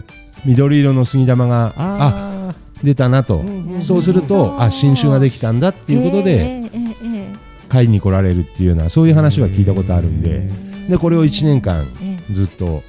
[0.45, 7.33] 緑色の杉玉がああ出たなと、うんうんそうするとあ新酒ができたんだっていうことでええええええ。
[7.69, 10.49] 買いに来られるっていうようなそういう話は聞いたことあるんで
[10.89, 12.83] でこれを1年間ええずっと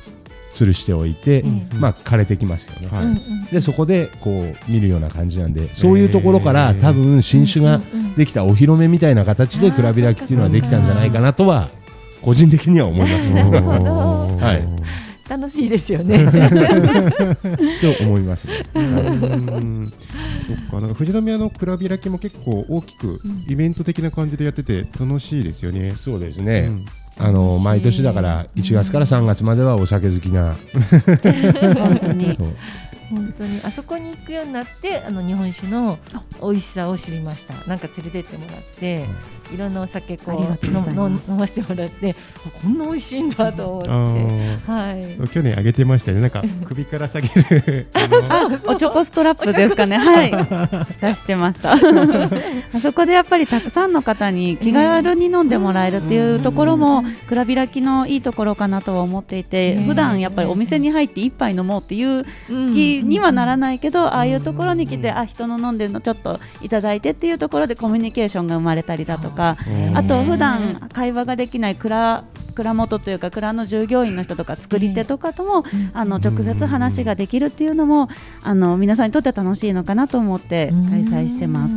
[0.55, 1.69] 吊るしておいて、うん。
[1.79, 3.53] まあ枯れてきますよね、はい。
[3.53, 7.81] でそこでこう見るような感じなんでそういうところから多分新酒が
[8.15, 11.69] できたお披露目みたいな形で蔵開きっていうのはできたんじゃないかなとは
[12.21, 13.43] 個人的には思いますね。
[13.43, 14.37] なるほど。
[14.37, 14.63] はい。
[15.27, 16.19] 楽しいですよね。
[17.81, 18.63] と思いますね。
[18.75, 19.91] うん。
[20.47, 20.79] そっか。
[20.79, 25.93] なんか富士宮の蔵開きも結構大きくイベント的な感じでやってて楽しいですよね。
[25.95, 26.65] そうですね。
[26.67, 26.85] うん
[27.17, 30.55] あの毎年だから1月から3月まではお酒好きな、
[31.75, 32.37] 本当に。
[33.09, 33.61] 本当に。
[33.63, 35.97] あそこに行くようになってあの日本酒の
[36.41, 37.53] 美味しさを知りました。
[37.67, 39.05] なんか連れてってもらって、
[39.53, 43.89] いろんなお酒こありがとうう飲ませてもらってあこんな美味しいんだと思って。
[44.71, 45.29] はい。
[45.29, 46.21] 去年あげてましたよね。
[46.21, 47.87] なんか 首から下げる。
[48.67, 49.97] おチョコストラップですかね。
[49.97, 50.31] はい。
[51.01, 51.73] 出してました。
[51.73, 51.77] あ
[52.81, 72.23] そこでやっぱりたくさんの方に気軽に飲んでもらえるっていうところも蔵開きのいいところかなとは思っていて、ね普段やっぱりお店に入って一杯飲もうっていう気にはならないけど、ああいうところに来て、あ人の飲んでるのちょっといただいてっていうところでコミュニケーションが生まれたりだとか、あと普段会話ができない蔵
[72.55, 78.09] 蔵元というか蔵の従業員の人とか作り手とかとも、あの直接話ができるっていうのも
[78.43, 81.73] あの皆さんにとって楽しいのかなと思って開催してます。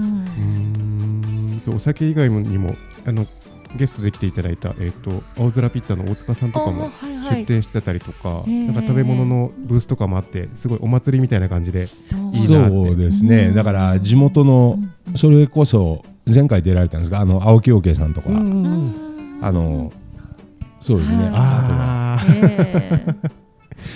[1.75, 3.27] お酒以外にもあの
[3.77, 6.90] ゲストで来ていただいた、えー、と青空ピッツァの大塚さんとかも
[7.31, 8.66] 出店してたりとか、へー。
[8.66, 11.88] なんか食べ物のブースとかもあってすごいお祭りみたいな感じで
[12.33, 14.79] いいそうですね、だから地元の
[15.16, 19.38] それこそ前回出られたんですがあの青木陽慶さんとか、うん。
[19.41, 19.93] あの
[20.81, 23.33] そうですね、はいあとは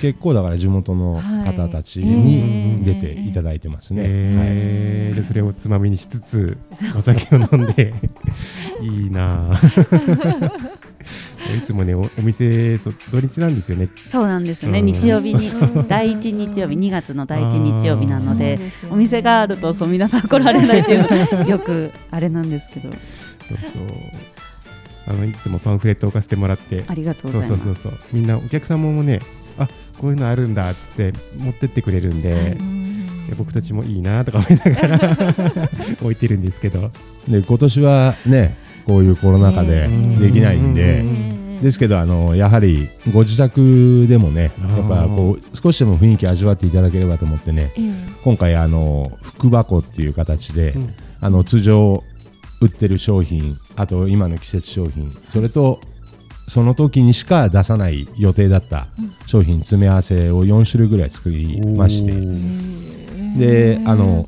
[0.00, 6.56] 結構だから地元の方たちに出ていただいてますね、えーでそれをつまみにしつつ
[6.96, 7.92] お酒を飲んで
[8.80, 9.60] いいなあ
[11.56, 13.88] いつもねおお店そう土日なんですよね。
[14.10, 14.86] そうなんですよね、うん。
[14.86, 15.48] 日曜日に
[15.88, 18.72] 第一日曜日2月の第一日曜日なのでね。
[18.90, 21.06] お店があるとそう皆さん来られないっていう
[21.38, 22.90] の よくあれなんですけど。
[22.90, 23.86] そうそう。
[25.04, 26.84] あのいつもパンフレットを置かせてもらって。
[26.86, 27.60] ありがとうそございます。
[27.62, 27.98] うそうそうそう。
[28.12, 29.20] みんなお客さんもね
[29.58, 32.82] あこういうのあるんだっつって持ってってくれるんで、うん
[33.26, 35.16] いや僕たちもいいなとか思いながら
[36.02, 36.90] 置いてるんですけど。
[37.28, 39.88] で今年はねこういうコロナ禍で
[40.20, 41.04] できないんで、
[41.62, 47.92] ですけどあのやはりご自宅でもねやっぱこう少しでも雰囲気味わっていただければと思ってねええ
[48.24, 50.94] 今回あの福箱っていう形で、うん。
[51.20, 52.02] あの通常
[52.60, 55.80] 売ってる商品あと今の季節商品それと
[56.48, 58.88] その時にしか出さない予定だった
[59.26, 62.12] 商品詰め合わせを4種類ぐらい作りまして。
[63.32, 64.26] であの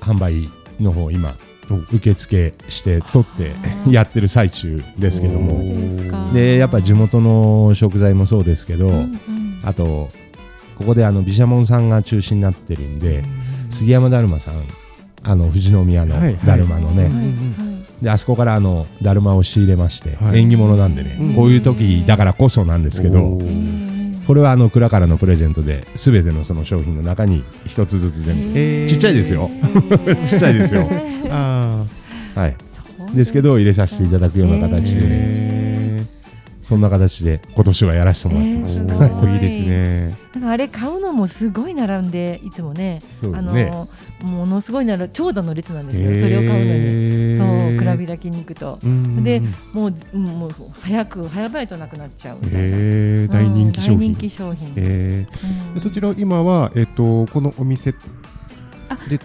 [0.00, 0.48] 販売
[0.80, 1.34] の方今
[1.76, 3.52] 受付して取って
[3.90, 5.62] やってる最中ですけども。
[6.32, 9.60] でやっぱ地元の食材もそうですけど、うんうん。
[9.64, 10.10] あと
[10.76, 13.22] ここであの毘沙門さんが中心になってるんで
[13.70, 14.64] 杉山だるまさん
[15.24, 17.10] あの富士宮のだるまのね、
[18.00, 20.38] であそこからあのだるまを仕入れまして、はい。
[20.38, 23.38] 縁起物なんでね、うんこういう時だからこそなんですけど
[24.28, 28.86] これはあの蔵からのプレゼントで全てのその商品の中に一つずつ全部、えー。
[28.86, 29.48] ちっちゃいですよ。
[30.26, 30.86] ちっちゃいですよ。
[31.32, 31.86] あ
[32.34, 32.54] はい。
[33.14, 35.87] ですけど入れさせていただくような形ーで、え
[36.68, 40.18] そんな形で今年はやらせてもらってます、えーー、おー いいですね。
[40.34, 43.00] なんかあれ買うのもすごい並んでいつもね。
[43.22, 43.88] ねの
[44.22, 46.64] ものすごいなる長蛇の列なんですよ、それを買うのに。
[46.66, 48.78] えそう蔵び開きに行くと。
[48.84, 49.40] うんで
[49.72, 53.92] もううんもう早く早々となくなっちゃうみたいな、えー、大人気商品。
[53.92, 55.26] うん大人気商品、え
[55.74, 55.80] うん。
[55.80, 57.94] そちら今は、えっとこのお店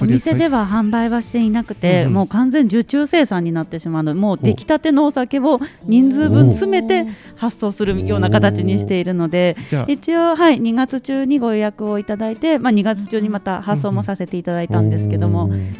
[0.01, 2.13] お店では販売はしていなくて、うんうん。
[2.13, 9.55] もう完全受注生産になってしまうのでもう出来たてのお酒を人数分詰めて発送するような形にしているので
[9.87, 15.75] 一応、はい、2月中にご予約をいただいて、まあ、2月中にまた発送もさせていただいたんですけども、うん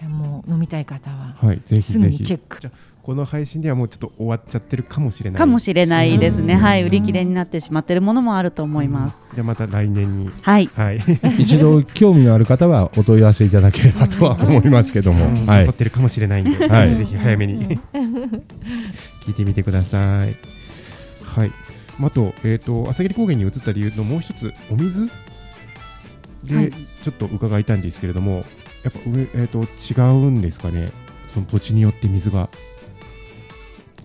[0.00, 2.60] じゃあもう飲みたい方ははいぜひすぐぜひにチェック
[3.02, 5.38] この配信ではもうちょっと終わっちゃってるかもしれない。
[5.38, 6.60] かもしれないですね、うん。
[6.60, 9.18] はい、売り切れになってしまっているものもあると思います。
[9.34, 10.30] じゃあまた来年に。
[10.42, 10.70] はい。
[10.74, 11.00] はい。
[11.40, 15.46] 一度興味のある方はお問い合わせいただければとは思いますけども、うん。
[15.46, 15.60] はい。
[15.60, 16.94] 残ってるかもしれないんで、はい。
[16.94, 17.78] ぜひ早めに。
[19.24, 20.36] 聞いてみてください。
[21.22, 21.52] はい。
[21.98, 25.10] まああと、えっ、と、朝霧高原に移った理由のもう一つ、お水？
[26.44, 26.70] で、はい。
[26.70, 28.44] ちょっと伺いたいんですけれども、
[28.82, 30.90] やっぱ上、えっ、と、違うんですかね？
[31.28, 32.50] その土地によって水が。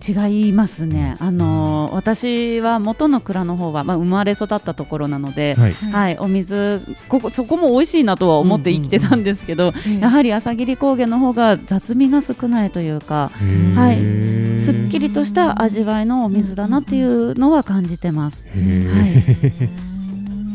[0.06, 5.72] 違いますね、あのー私は元の蔵の方は、まあ、生まれ育ったところなので、はい。
[5.72, 13.30] はい、お水ここそこも美味しいなとは思って生きてたんですけど、やはり朝霧高原の方が雑味が少ないというか、
[13.74, 14.60] はい。
[14.60, 18.44] すっきりとした味わいのお水だなっていうのは感じてます。
[18.54, 19.68] へー。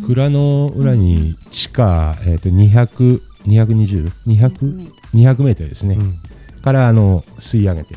[0.06, 5.70] 蔵の裏に地下、えー、と200、220、200、200メートル。
[5.70, 6.16] ですね、うん。
[6.62, 7.96] からあの吸い上げて、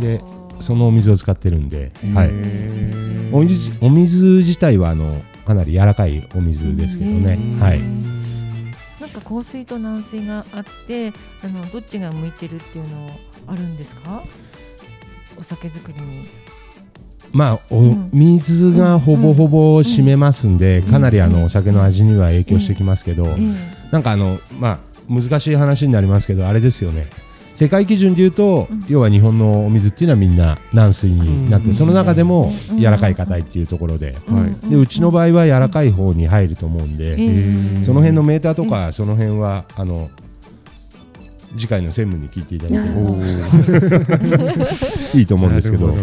[0.00, 0.20] で
[0.62, 7.80] そのお水を使ってるんで、はい、へお水お水自体はあのかなり柔らかいお水ですけどね、はい。
[9.00, 13.10] なんか硬水と軟水があってあのどっちが向いてるっていうの
[13.46, 14.22] あるんですか？
[15.38, 16.28] お酒作りに。
[17.32, 18.10] まあ、おうん。
[18.12, 20.84] 水がほぼほぼ占めますんで、ん。
[20.84, 21.32] かなりあうん。
[21.32, 23.38] のお酒の味には影響してきますけど、え
[23.90, 27.06] なんかあのまあ難しい話になりますけどあれですよね
[27.54, 28.84] 世界基準でいうと、うん。
[28.88, 31.74] 要は日本のお水っていうのはみんな軟水になって、うん。
[31.74, 32.78] その中でもうん。
[32.78, 34.70] 柔らかい硬いっていうところで、えはい。
[34.70, 37.16] でうちの場合は柔らかい方に入ると思うんで、え
[37.80, 37.84] え。
[37.84, 40.10] その辺のメーターとか、その辺はあの
[41.56, 42.70] 次回の専務に聞いていただ
[45.12, 45.94] け いいと思うんですけど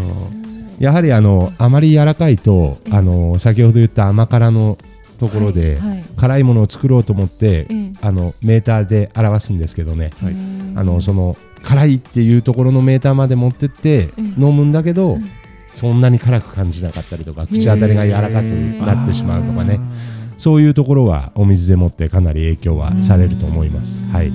[0.77, 4.77] やはりあのあまり柔らかいと、うんあの先ほど言った甘辛の
[5.19, 6.03] ところで、はいはい。
[6.17, 7.91] 辛いものを作ろうと思って、ええ。
[8.01, 10.35] あのメーターで表すんですけどね、はい
[10.75, 15.29] あのその辛いっていうところのメーターまで持ってってうん飲むんだけど、うん。
[15.73, 19.79] そんなに辛く感じなかったりとか口当たりが柔らかくなってしまうとかね。
[19.79, 24.05] あそういうところはお水でもってかなり影響はされると思います。
[24.05, 24.31] はい。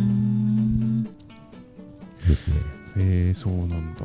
[2.28, 2.56] ですね。
[2.96, 4.04] ーえー、そうなんだ。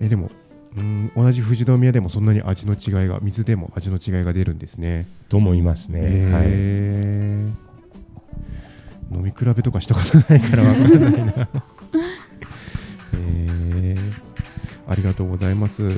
[0.00, 0.30] えでも
[0.76, 5.06] うん同じ富士宮でもそんなに味の違いが水でも味の違いが出るんですね。
[5.28, 6.00] と思いますね。
[6.00, 6.44] はい。
[6.46, 11.32] へー飲み比べとかしたことないからわからないな。
[13.14, 14.12] えー、
[14.88, 15.88] ありがとうございます。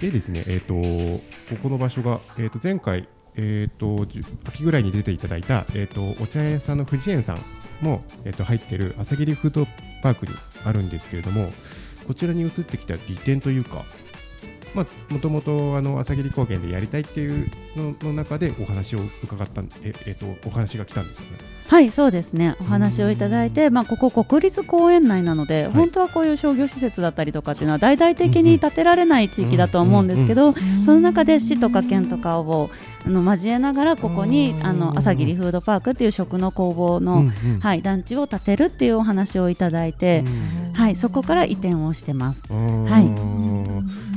[0.00, 1.20] でですねえっ、とこ
[1.62, 4.06] この場所が、えー、と前回えっ、と
[4.46, 7.38] 秋ぐらいに出ていただいた、えー、とお茶屋さんの富士園さん
[7.80, 9.66] も、えー、と入ってる朝霧フード
[10.02, 10.32] パークに
[10.64, 11.50] あるんですけれども
[12.06, 13.84] こちらに移ってきた利点というか
[14.74, 21.38] まあ、もともとあの朝霧高原でやりたいっていうのの中でお話を伺ったんえ、えっとお話が来たんですよね。
[21.68, 22.56] はいそうですね。
[22.60, 25.74] お話をいただいて、まあ、ここ国立公園内なので、い。
[25.74, 30.60] 本当はこういう商業施設だったりとかっていうのは大々的に建てられない地域だと思うんですけど、そ
[30.92, 32.70] の中で市とか県とかを
[33.06, 34.66] あの交えながらここにうん。
[34.66, 37.30] あの朝霧フードパークっていう食の工房の、
[37.60, 40.24] はい、団地を建てるっていうお話をいただいて、
[40.74, 42.42] はい、そこから移転をしてます。
[42.50, 42.84] うん。
[42.84, 43.10] はい。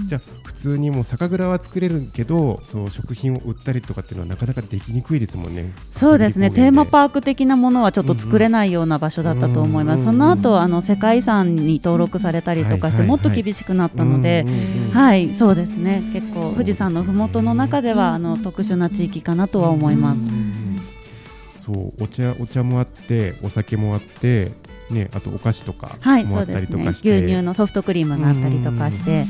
[0.08, 5.74] じゃあ普通にもう酒蔵は作れるけどそう食品を売ったりとかっていうのはなかなかできにくいですもんね。
[5.92, 6.50] そうですね。
[6.50, 10.04] テーマーパーク的なものはちょっと作れないような場所だったと思います、うん。
[10.06, 14.46] その後あの世界遺産に登録されたりとかして、もっと厳しくなったので、
[14.94, 16.02] はい、そうですね。
[16.14, 20.22] 結構富士山のふもとの中ではあの特殊な地域かなとは思います。
[21.66, 24.54] そうお茶お茶もあってお酒もあって
[24.90, 26.60] ねあとお菓子とかはい、もあった。
[26.60, 29.26] りとかして、牛乳のソフトクリームがあったりとかして、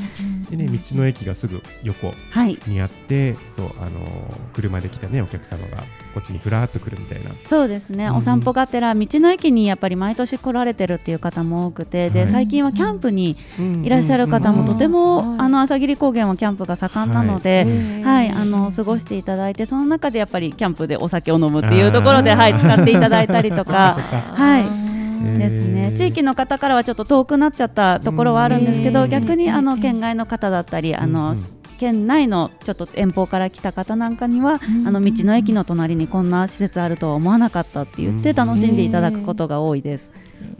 [0.50, 5.84] でね道の駅がすぐ横はい、にあってそうあのー車で来たねお客様が
[6.14, 7.30] こっちにふらっと来るみたいな。
[7.44, 8.06] そうですね。
[8.06, 8.16] うん。
[8.16, 12.32] お散歩がてら道の駅にやっぱり毎年来られてるっていう方も多くて、ではい。
[12.32, 13.36] 最近はキャンプに
[13.84, 15.40] いらっしゃる方もとても、うん。
[15.42, 17.66] あの朝霧高原はキャンプが盛んなので。
[18.04, 23.96] ははい、あの過ごしていただいてその中でやっぱりキャンプでお酒を飲むっていうところで、はい、使っていただいたりとか。
[24.34, 24.87] はい
[25.18, 25.92] ですね。
[25.96, 40.10] 地域の方からはちょっと遠くなっちゃったところはあるんですけど、うん逆にあの県外の方だったりあの、うんうん県内のちょっと遠方から来た方なんかには、あの道の駅の隣にこんな施設あるとは思わなかったって言ってうん楽しんでいただくことが多いです。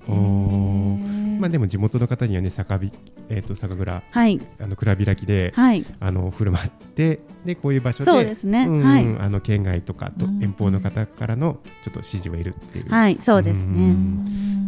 [0.08, 1.38] おー。
[1.38, 2.92] まあでも地元の方にはね酒び
[3.28, 8.64] えっ、と酒蔵はい、あの蔵開きで、はい、あの振る舞ってでこういう場所でそうですね。
[8.66, 12.90] うんはい、あの県外とかとうん遠方の方からのちょっと支持を得るっていう。
[12.90, 14.17] はい、そうですうね。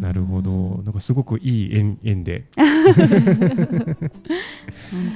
[0.00, 0.82] んなるほど。
[0.84, 2.44] なんかすごくいい縁縁で。
[2.56, 2.66] 本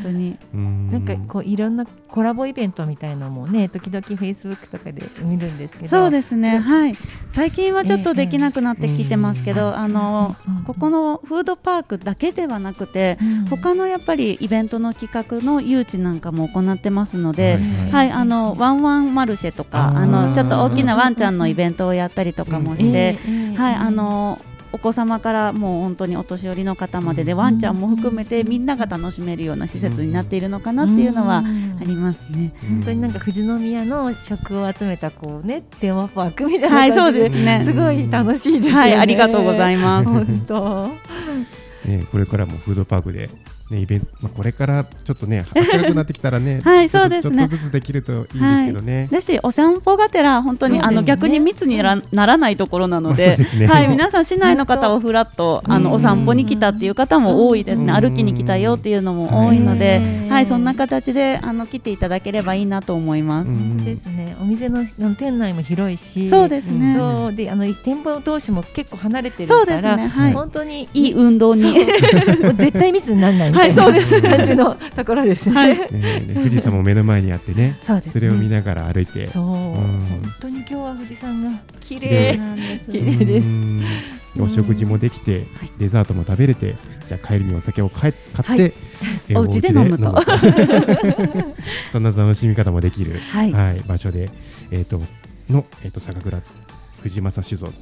[0.02, 0.38] 当に。
[0.52, 6.58] うんなんかこういろんなコラボイベントみたいのもね時々フェイスブックとかで見るんですけどそうですね。
[6.58, 6.94] はい。
[7.30, 13.18] 最近はちょっとできなくなってきてますけど、んあのうんうんここのフードパークだけではなくて、
[13.50, 17.58] 他のやっぱりイベントの企画の誘致なんかも行ってますので、
[17.90, 23.18] はい、あのワンワンマルシェとかあのちょっと大きなワンちゃんのイベントをやったりとかもして、
[23.56, 24.40] はいあの
[24.74, 31.44] お子様からもう本当にお年寄りの方まででワンちゃんも含めてみんなが楽しめるような施設になっているのかなっていうのは
[31.80, 32.52] ありますね。
[32.68, 37.62] 本当になんか富士宮の食を集めたこうねテーマパークみたいはい、そうな感じですね。
[37.64, 38.80] すごい楽しいですよね。
[38.80, 40.08] はい、ありがとうございます。
[40.10, 40.88] 本当。
[41.86, 43.30] ね、これからもフードパークで、
[43.70, 47.36] ね、イベント、まあ、これからちょっとね、暖かくなってきたらね、 はいそうですね。
[47.36, 49.08] ちょっとずつできるといいですけどね。
[49.10, 53.66] だしお散歩がてら本当に、あの逆に密にならならないところなのまあで,、そうですね。
[53.66, 55.94] はい、皆さん市内の方をふらっとあのうん。
[55.94, 58.00] お散歩に来たっていう方も多いですね、うん。
[58.00, 60.28] 歩きに来たよっていうのも多いので、はい。
[60.28, 63.50] はい、そんな形であの来ていただければいいなと思います。
[63.84, 64.36] ですね。
[64.40, 64.84] お店の
[65.14, 66.96] 店内も広いし、そうですね。
[66.98, 67.34] そう。
[67.34, 71.62] であの店舗同士も結構離れてるそうから、ですね、はい、本当にいい運動に。
[71.72, 71.80] そ
[72.50, 73.82] う絶対密にならないみたいな。
[73.84, 75.88] はいそう感じのところですね。
[76.34, 78.12] 富士山も目の前にあってねそうですね。
[78.12, 79.26] それを見ながら歩いて。
[79.26, 79.46] そう、ん。
[79.74, 82.36] 本当に今日は富士山が綺麗。
[82.36, 82.90] なんです。
[82.90, 83.46] 綺麗です。
[83.46, 83.84] うん。
[84.40, 85.70] お食事もできて、はい。
[85.78, 86.74] デザートも食べれて
[87.08, 88.66] じゃあ帰りにお酒を買い買はい。
[88.66, 88.76] って、
[89.28, 90.14] えーお家で飲むと。
[91.92, 93.52] そんな楽しみ方もできる、はい
[93.86, 94.30] 場所で、
[94.70, 95.00] えー、と
[95.48, 96.40] の、えー、と酒蔵
[97.02, 97.72] 藤正酒造さ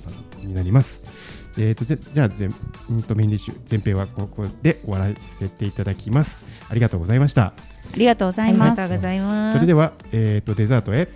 [0.42, 1.02] んになります。
[1.58, 2.48] えー、とじゃじゃあ前
[2.90, 6.44] うんとメインディッシュ前編はここで終わらせていただきます。
[6.68, 7.42] ありがとうございました。
[7.42, 9.54] ありがとうござあいますりがとうございます。
[9.56, 11.08] それでは、えー、とデザートへ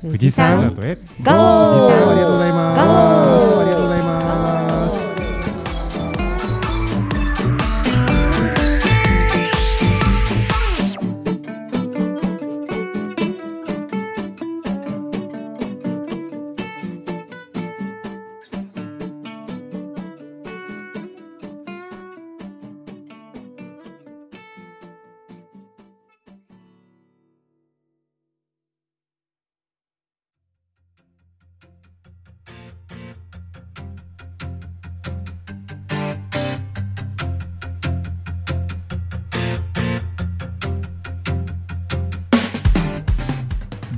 [0.00, 3.91] 富士山デザートへゴーありがとうございます。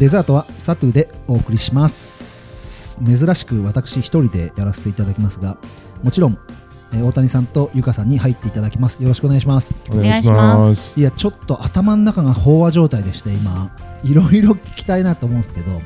[0.05, 3.01] デザートはサトゥでお送りします。
[3.07, 5.57] 珍しく私一人でやらせていただきますが
[6.03, 6.39] もちろん、
[6.93, 9.03] えー大谷さんとゆかさんに入っていただきます。
[9.03, 9.81] よろしくお願いします。
[9.91, 11.01] お願いします。
[11.01, 15.81] いやちょっと頭の中が飽和状態でして今いろいろ聞きたいなと思うんですけど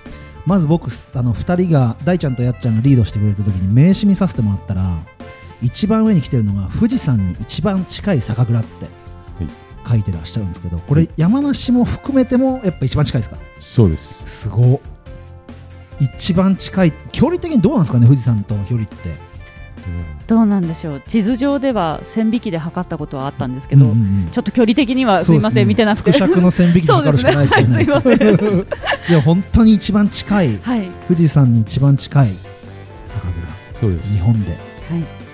[0.46, 4.98] まず僕あの2人が大ちゃんとやっちゃんがリードしてくれた時に名刺見させてもらったら
[5.62, 8.97] 一番上に来てるのが富士山に一番近い酒蔵って
[9.88, 13.38] 書いてらっしゃるんですけどこれ山梨も含めてもやっぱ一番近いですか？
[13.58, 14.24] そうです。
[14.28, 14.80] すごっ。
[16.00, 16.92] 一番近い。
[17.12, 19.14] 距離的にどうなんですかね富士山との距離って？
[20.26, 21.00] どうなんでしょう。
[21.00, 24.28] 地図上では線引きで測ったことはあったんですけど、うんうんうん。
[24.30, 25.64] ちょっと距離的にはすいません、ね。
[25.64, 26.12] 見てなくて。
[26.12, 27.84] 縮尺の線引きで測るしかないですよね。
[27.84, 30.58] ねはいすいや 本当に一番近い。
[30.62, 30.90] はい。
[31.08, 32.28] 富士山に一番近い。
[33.06, 33.80] 酒蔵。
[33.80, 34.14] そうです。
[34.14, 34.50] 日本で。
[34.50, 34.58] はい。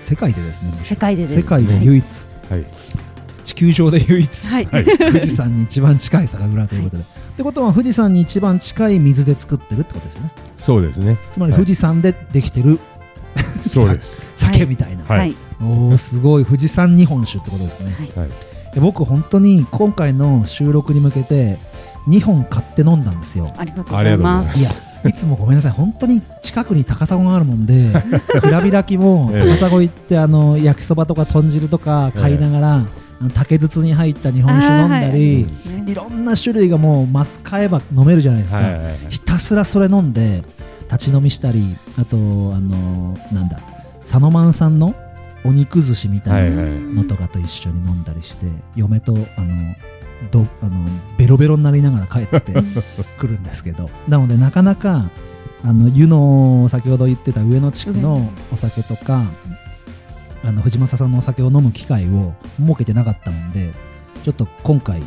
[0.01, 2.05] 世界でですね世界でです世界で唯一、
[2.49, 2.65] はい
[3.45, 4.85] 地球上で唯一、はい、はい。
[4.85, 7.05] 富士山に一番近い酒蔵ということで、っ
[7.37, 10.31] てことは富士山に一番近い水で作ってるってことですよね。
[10.57, 11.17] そうですね。
[11.31, 11.61] つまりはい。
[11.61, 12.79] 富士山でできてる、
[13.67, 14.23] そうです。
[14.35, 15.19] 酒みたいな、はい。
[15.19, 15.35] はい。
[15.61, 16.45] おーすごい。
[16.45, 18.29] 富士山日本酒ってことですね、はい。
[18.73, 21.57] で僕本当に今回の収録に向けて
[22.07, 23.53] 2本買って飲んだんですよ。
[23.57, 24.59] ありがとうございます。
[24.59, 24.69] いや
[25.07, 25.71] いつもごめんなさい。
[25.71, 27.91] 本当に近くに高砂があるもんで
[28.41, 29.49] 蔵開きもええ。
[29.51, 32.87] 高砂行ってあの焼きそばとか豚汁とか買いながら、あの
[33.33, 35.91] 竹筒に入った日本酒飲んだり、はい。
[35.91, 38.73] いろんな種類がもうマス買えば飲めるじゃないですか、はい。
[38.75, 40.43] はいはいひたすらそれ飲んで
[40.91, 43.59] 立ち飲みしたりあとあのなんだ
[44.01, 44.95] 佐野万さんの
[45.43, 46.79] お肉寿司みたいなはいはい。
[46.95, 48.45] のとかと一緒に飲んだりして
[48.75, 49.75] 嫁とあの
[50.31, 50.85] どあの
[51.17, 52.53] ベロベロになりながら帰って
[53.17, 53.89] くるんですけど。
[54.07, 55.09] なのでなかなか
[55.63, 58.29] あの湯の先ほど言ってた上野地区の。
[58.51, 59.23] お酒とか、
[60.45, 63.71] あの藤正さんのお酒を飲む機会を設けてなかったので
[64.23, 65.01] ちょっと今回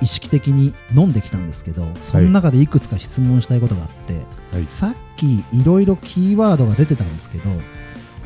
[0.00, 4.14] 意識的に飲んできたんですけどその中でいくつか質問したいことがあって、
[4.52, 4.66] はい。
[4.66, 7.44] さっきいろいろキーワードが出てたんですけど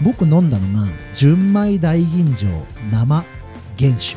[0.02, 2.48] 僕飲んだのが純米大吟醸
[2.90, 3.24] 生
[3.78, 4.16] 原酒。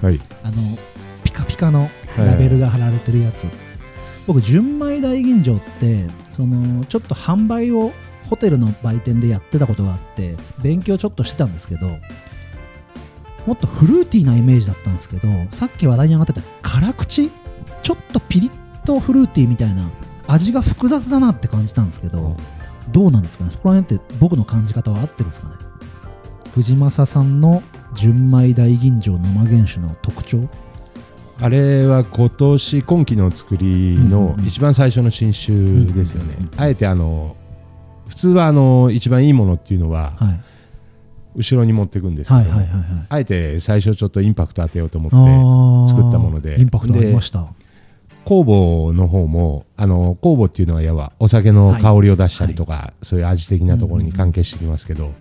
[0.00, 0.20] はい。
[0.44, 0.78] あの
[1.24, 3.46] ピカピカのラベルが貼られてるやつ、
[4.26, 7.92] 僕純米大吟醸ってそのちょっと販売を
[8.32, 11.98] ホテルの売店でやってたことがあって勉強ちょっとしてたんですけど
[13.46, 17.30] もっとフルーティーなイメージだったんですけどさっき話題に上がってた辛口
[17.82, 19.90] ちょっとピリッとフルーティーみたいな
[20.28, 22.36] 味が複雑だなって感じたんですけど、
[22.90, 23.50] どうなんですかね？
[23.50, 25.56] そこら辺って僕の感じ方は合ってるんですかね？
[26.54, 27.62] 藤正さんの
[27.94, 30.48] 純米大吟醸生原酒の特徴？
[31.42, 35.52] あれは今年今期の作りのうん一番最初の新酒
[35.92, 36.36] ですよね。
[36.56, 37.36] あえてあの
[38.12, 40.40] 普通はあの一番いいものっていうのははい。
[41.34, 43.06] 後ろに持っていくんですけど、はいはいはいはい。
[43.08, 46.60] あえて最初ちょっとインパクト当てようと思って作ったもので。
[46.60, 47.46] インパクトありました。
[48.26, 55.14] 酵母の方もあの酵母っていうのはやはお酒の香りを出したりとか、そういう味的なところに関係してきますけど、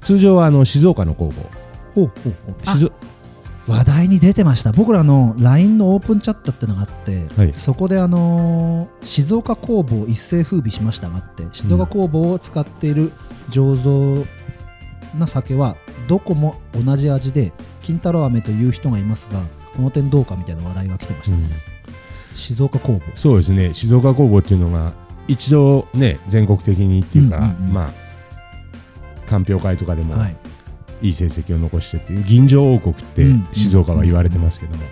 [0.00, 2.92] 通常はあの静岡の酵母
[3.66, 4.72] 話題に出てました。
[4.72, 7.52] 僕らの LINE のオープンチャットってのがあって、はい。
[7.52, 13.12] そこであのー静岡工房一世風靡しましたがあって静岡工房を使っている
[13.50, 14.26] 醸造
[15.18, 17.52] な酒はどこも同じ味で
[17.82, 19.42] 金太郎飴という人がいますが
[19.74, 21.36] この点どうかみたいな話題が来てました。
[21.36, 21.44] ね、
[22.34, 23.00] 静岡工房。
[23.14, 23.74] そうですね。
[23.74, 24.92] 静岡工房っていうのが
[25.28, 27.72] 一度ね全国的にっていうか、うんうんうん。
[27.72, 27.90] まあ
[29.28, 30.36] 鑑評会とかでもはい
[31.02, 33.46] いい成績を残してっていう銀城王国ってうん。
[33.52, 34.82] 静岡は言われてますけども、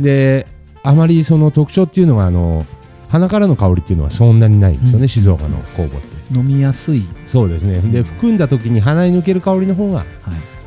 [0.00, 0.46] で
[0.82, 2.66] あまりその特徴っていうのがあの
[3.08, 5.08] 鼻からの香りっていうのはそんなにないんですよね、うん。
[5.08, 6.38] 静岡の酵母って。
[6.38, 7.78] 飲みやすい、そうですね。
[7.80, 10.06] で含んだ時に鼻に抜ける香りの方がはい、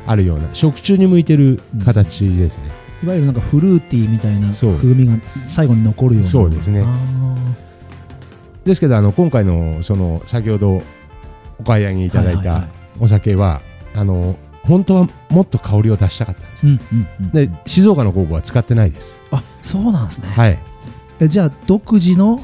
[0.06, 2.64] あるような食中に向いてる形ですね、
[3.02, 4.76] いわゆるなんかフルーティーみたいなそう。
[4.76, 5.14] 風味が
[5.48, 6.28] 最後に残るような。
[6.28, 6.82] そうですね。
[6.86, 6.98] あ
[8.64, 10.82] ですけどあの今回のその先ほど
[11.58, 12.70] お買い上げいただいたはいはいはい。
[13.00, 13.60] お酒は
[13.94, 14.36] あの
[14.68, 19.20] 本当はもっと香りを出したかったんですうんうんうんで静岡の酵母は使ってないです。
[19.30, 20.58] あそうなんですね、はい。
[21.20, 22.40] えじゃあ独自の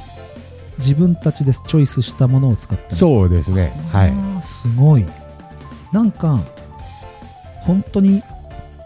[0.78, 3.72] 自分たちでチョイスしたものを使ってうそうですね。
[3.92, 4.42] はい。
[4.42, 5.06] すごい。
[5.92, 6.40] なんか
[7.60, 8.22] 本当に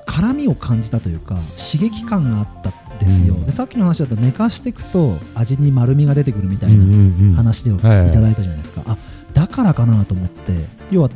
[0.05, 3.47] 辛みを感じたというか刺激感があったんですよ、うん。
[3.47, 7.79] でさっきの話だと寝かしていくと味に丸みが出てくるみたいな話でい。
[7.79, 8.97] たはいだいたじゃないですか、あ
[9.33, 10.53] だからかなと思って
[10.91, 11.11] 要は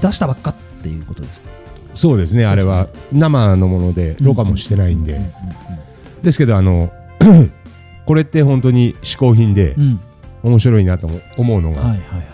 [0.00, 1.48] 出したばっかっていうことですか？
[1.98, 2.86] そうですねあれは。
[3.12, 5.20] 生のものでろ過もしてないんで、
[6.22, 6.92] ですけどあの
[8.06, 9.74] これって本当に嗜好品で
[10.44, 12.26] 面白いなと思うのが、はいはいはい。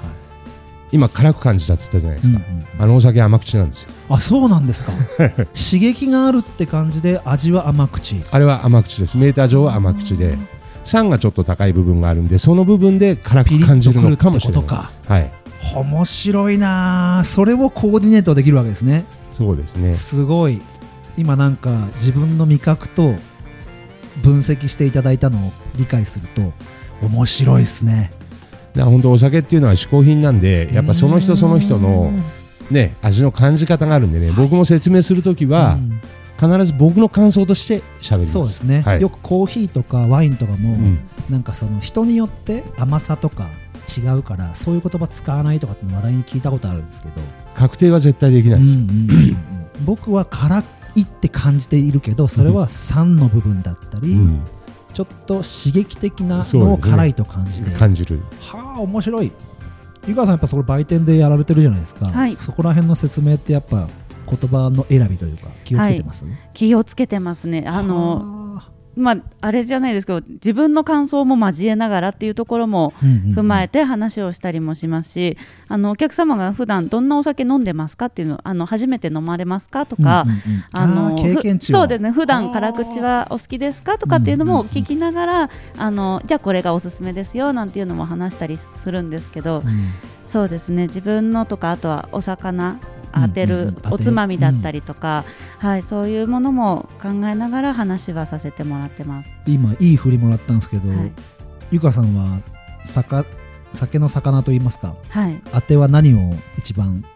[0.93, 3.91] 今辛く感じたっつったじゃないですか、うんうんあのお酒甘口なんですよ。
[4.09, 4.93] あそうなんですか。
[5.55, 8.21] 刺激があるって感じで味は甘口。
[8.33, 9.17] あれは甘口です。
[9.17, 10.37] メーター上は甘口で。
[10.85, 14.65] 酸がちょっと高い部分があるんでその部分で辛く感じるのかもしれない。
[15.07, 15.33] はい。
[15.75, 19.05] 面白いなあそれをコーディネートできるわけですね
[19.35, 19.93] そうですね。
[19.93, 20.62] すごい。
[21.18, 23.14] 今なんか自分の味覚と
[24.22, 26.53] 分析していただいたのを理解すると
[27.03, 28.12] 面白いですね。
[28.74, 32.11] 本当お酒っていうのは嗜好品なんでやっぱその人その人の
[32.70, 36.01] ね味の感じ方があるんでね僕も説明するときはうん。
[36.37, 38.32] 必ず僕の感想として喋ります。
[38.32, 39.01] そうですね、はい。
[39.01, 40.99] よくコーヒーとかワインとかも、うん。
[41.30, 43.49] なんかその人によって甘さとか
[43.85, 47.20] 違うからそういう言葉使わないとかって話題に聞いたことあるんですけど。
[47.55, 49.39] 確定は絶対できないです、うんうんうんうん。
[49.85, 50.64] 僕は辛
[50.97, 54.45] いって感じているけどそれは酸の部分だったり、うん。
[54.93, 58.20] ちょっと刺激的なのを辛いと感じて、感じる。
[58.41, 59.32] はあ面白い。
[60.07, 62.37] 湯川さんやっぱそれ売店でやられてるじゃないですか、はい。
[62.39, 63.89] そこら辺の説明ってやっぱ
[64.28, 67.64] 言葉の選びというか気をつけてます、気をつけてますね。
[67.66, 73.34] あのはあまああれじゃないですけど自分の感想も交えながらっていうところもうんうんうん。
[73.34, 75.36] 踏まえて話をしたりもしますし、
[75.68, 80.64] あのお客様が普段どんなお酒飲んでますかっていうのあの初めて飲まれますかとか、うんうんうん。
[80.72, 89.92] あの経験値そうですね普段辛口はお好きですかとかっていうのも聞きながら、あのじゃあこれがおすすめですよなんていうのも話したりするんですけど、うん
[90.35, 90.89] そうですね。
[90.89, 92.80] 自分のとかあとはお魚
[93.14, 93.68] 当てうんうん。
[93.68, 95.24] うるおつまみだったりとか、
[95.59, 99.30] はいそういうものも考えながら話はさせてもらってます。
[99.47, 101.12] 今いい振りもらったんですけど、はい。
[101.70, 102.41] ゆかさんは
[102.85, 103.24] 酒
[103.70, 107.14] 酒の魚と言いますかはい、当ては何を一番い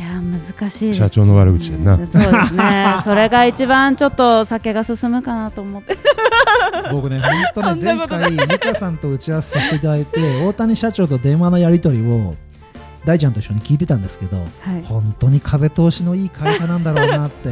[0.00, 2.96] やー難しいです社長の悪口だな、うんそうですね。
[3.04, 5.96] それが一番ちょっと酒が進むかなと思って。
[6.90, 12.34] 僕ね、本当ね、 前回、ゆかさんと打ち合わせさせていただいて、大谷社長と電話のやり取りを、
[13.04, 14.84] 大ちゃんと一緒に聞いてたんですけど、はい。
[14.84, 17.50] 本当に風通しのいい会社なんだろうなって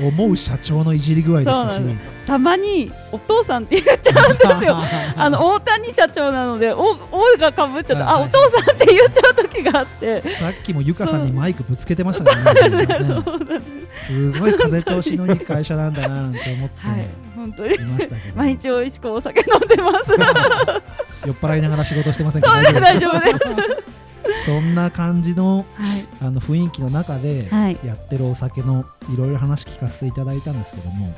[0.00, 1.80] 思う社長のいじり具合でしたし。
[2.26, 4.76] たまにお父さんって言っちゃうんですよ。
[5.16, 10.20] あの大谷社長なのでおおがかぶっちゃって、あお父さんって言っちゃう時があって。
[10.34, 13.60] さっきもゆかさんにマイクぶつけてましたね、 ね
[13.96, 14.32] す。
[14.32, 17.06] ごい風通しのいい会社なんだななんて思ってはい。
[17.36, 17.74] 本当に。
[17.76, 20.10] いましたけど、毎日美味しくお酒飲んでます。
[21.26, 24.07] 酔っ払いながら仕事してませんか大大丈丈夫です
[24.44, 26.06] そんな感じのはい。
[26.20, 27.78] あの雰囲気の中ではい。
[27.84, 31.14] やってるお酒のいろいろ話聞かせていただいたんですけども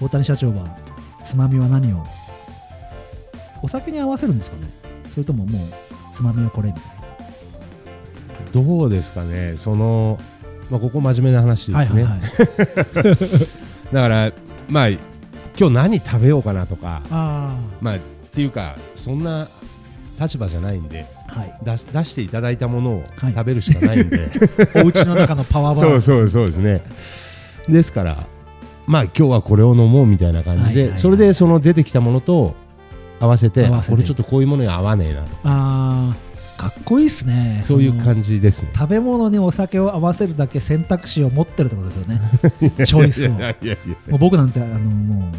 [0.00, 0.76] 大谷社長は
[1.24, 2.04] つまみは何を？
[3.62, 4.66] お酒に合わせるんですかね？
[5.12, 5.60] それとももう
[6.14, 6.82] つまみはこれみたい
[8.52, 9.56] どうですかね？
[9.56, 10.18] その、
[10.70, 13.18] まあ、ここ真面目な話なですね、はいはいはい。
[13.92, 14.32] だから
[14.68, 15.00] まあ今
[15.68, 17.98] 日何食べようかなとかあまあっ
[18.32, 19.48] ていうかそんな
[20.18, 21.06] 立場じゃないんで。
[21.14, 21.58] あはい。
[21.62, 23.32] 出し出していただいたものをはい。
[23.32, 24.30] 食べるしかないんで、
[24.82, 26.04] お家の中のパワーバランス。
[26.04, 26.82] そうそうそうですね。
[27.68, 28.26] ですから
[28.86, 30.98] まあ今日はこれを飲もうみたいな感じで、はいはいはい。
[30.98, 32.54] それでその出てきたものと
[33.20, 35.36] 合わせて合わせこれちょっとこういうものに合わねえなと。
[35.44, 37.62] あーかっこいいっすね。
[37.64, 38.70] そういうの感じですね。
[38.74, 42.20] 食べ物にお酒を合わせるだけ選択肢を持ってるってことですよね。
[42.84, 43.30] チョイス
[44.12, 44.18] を。
[44.18, 45.30] 僕なんてあのも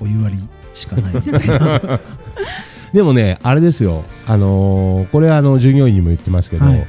[0.00, 1.80] うお湯割りしかないみたいな
[2.92, 4.04] でもねあれですよ。
[4.26, 6.86] あのーこれはあの従業員にも言ってますけど、はい。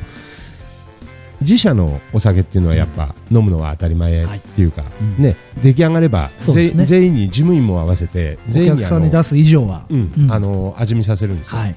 [1.41, 5.23] 自社のお酒っていうのはやっぱ飲むのは当たり前っていうか、うん。
[5.23, 6.31] ね出来上がれば、ね。
[6.37, 10.31] 全全員に事務員も合わせてお全員にあの客さんに出す以上は、うんうん。
[10.31, 11.75] あの味見させるんですよ、はい。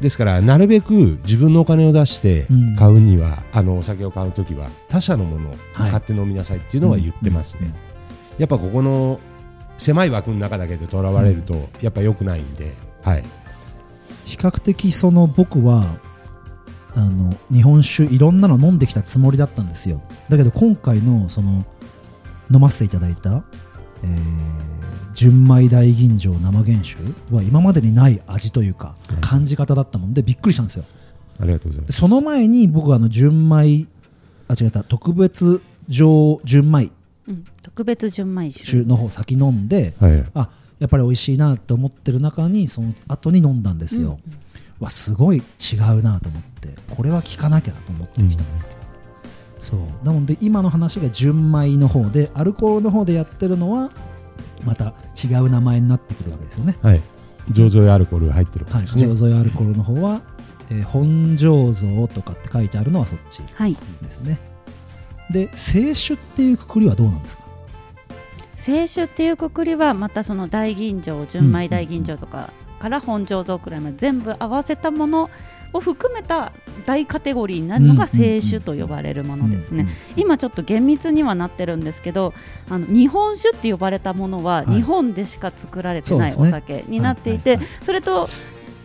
[0.00, 2.76] ですからなるべく自分のお金を出してうん。
[2.76, 5.90] 買うには、あのお酒を買うときは他社のものをはい。
[5.90, 7.72] 買って飲みなさいっていうのは言ってますね、
[8.38, 9.18] やっぱここの
[9.76, 13.24] 狭い枠の中だけでとらわれるとやっぱ良くないんで、はい、
[14.24, 15.84] 比較的その僕は
[16.94, 20.02] あの日本酒いろんなの飲んできたつもりだったんですよ。
[20.28, 21.64] だけど今回のその
[22.52, 23.42] 飲ませていただいた、
[24.02, 24.68] えー
[25.18, 26.96] 純米大吟醸生原酒
[27.34, 29.20] は今までにない味というかはい。
[29.20, 30.84] 感じ方だったもんでびっくりしたんですよ。
[31.40, 31.98] ありがとうございまです。
[31.98, 33.88] その前に僕はあの純米
[34.46, 36.92] あ違った特別上純米
[37.26, 38.64] うん、特別純米酒。
[38.64, 44.18] 酒の方先飲んではい、あやっぱり美味しいなと思ってる中にその後に飲んだんですよ、
[44.78, 46.74] わすごい違うなと思って。
[46.94, 48.80] これは聞かなきゃと思ってきたんですけど、
[49.62, 49.80] そう。
[50.06, 53.90] なので今の話が純米の方でアルコールの方でやってるのは
[54.64, 56.76] また違う名前になってくるわけですよね。
[56.82, 57.00] はい、
[57.50, 60.20] 醸造用アルコールが入ってるわけはいですね、醸造用アルコールの方は、
[60.70, 64.38] えー本醸造とかって書いてあるのはそっちはいですね。
[65.30, 67.44] で清酒っていうくくりはどうなんですか？
[68.68, 75.30] 清酒っていうくくりはまたその大吟醸純米大吟醸とかから本醸造くらいまで全部合わせたもの
[75.72, 76.52] を含めた
[76.84, 79.88] 大カテゴリーになるのが清酒と呼ばれるものですね。
[80.16, 82.34] 今ちょっと厳密にはなってるんですけど
[82.68, 87.84] あの日本酒って呼ばれたものははい日本でしか作られてないお酒になっていてはいはいはい。
[87.86, 88.28] それと,、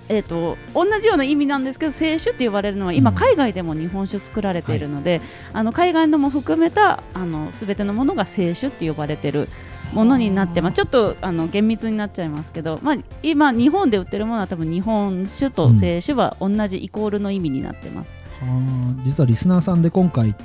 [0.08, 5.20] えー、と同じような意味なんですけど清酒って呼ばれるのは今うん海外でも日本酒作られているので、
[5.52, 9.50] あの海外のも含めたあの全てのものが清酒って呼ばれてる
[9.94, 18.10] ものになって、まあ、ちょっとあの厳密になっちゃいますけど、まあ、今日本で売ってるものは多分日本酒と清酒は同じイコールの意味になってます。
[18.42, 20.36] はあ実はリスナーさんで今回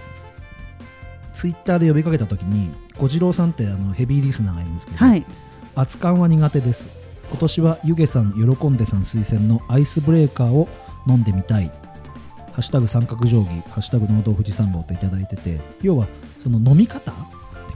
[1.34, 5.24] ツイッターで呼びかけた時に小次郎さんってあのヘビーリスナーがいるんですけど、はい。
[5.76, 6.88] 熱燗は苦手です。
[7.30, 10.68] 今年は湯気さん喜んでさん推薦のアイスブレーカーを
[11.07, 11.70] 飲んでみたい。
[12.59, 16.09] ハッシュタグ三角定規ハッシュタグ農道富士山号といただいてて要は
[16.42, 17.12] その飲み方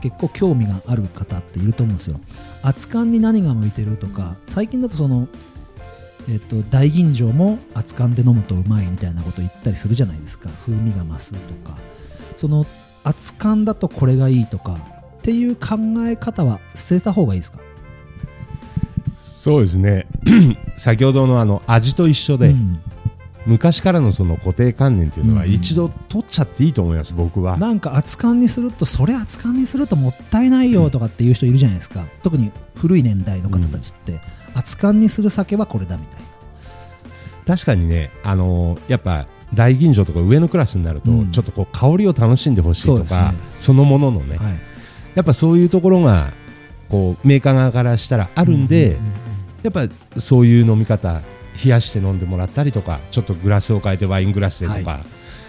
[0.03, 2.19] 結構興味がある方っていると思うんですよ。
[2.61, 5.29] 熱燗に何が向いてるとか最近だとその
[6.29, 10.49] えっと大吟醸も熱燗で飲むとうまいみたいなこと言ったりするじゃないですか。
[10.65, 11.77] 風味が増すとか。
[12.35, 12.65] その
[13.05, 17.59] 熱燗だとこれがいいとかっていう考え方は捨てた方がいいですか？
[19.23, 20.07] そうですね。
[20.77, 22.81] 先ほどのあの味と一緒で、うん
[23.45, 27.57] 昔からのその固定観念というのはうん一度取っちゃっていいと思います、僕は。
[27.57, 34.21] なんか熱燗にするとそれ熱燗にするともったいないよとかっていう人いるじゃないですか、特に古い年代の方たちって、
[34.55, 36.25] 熱燗にする酒はこれだみたいな。
[37.45, 41.31] 確かにね、あのーやっぱ大吟醸とか上のクラスになると、うん。
[41.31, 43.33] ちょっとこう香りを楽しんでほしいとかそね。
[43.59, 44.53] そのもののね、はい。
[45.15, 46.31] やっぱそういうところが
[46.89, 48.97] こうメーカー側からしたらあるんで、うう
[49.63, 49.87] やっぱ
[50.19, 51.21] そういう飲み方
[51.63, 54.99] 冷やして飲んでもらったりとかちょっとグラスを変えてワイングラスでとか、は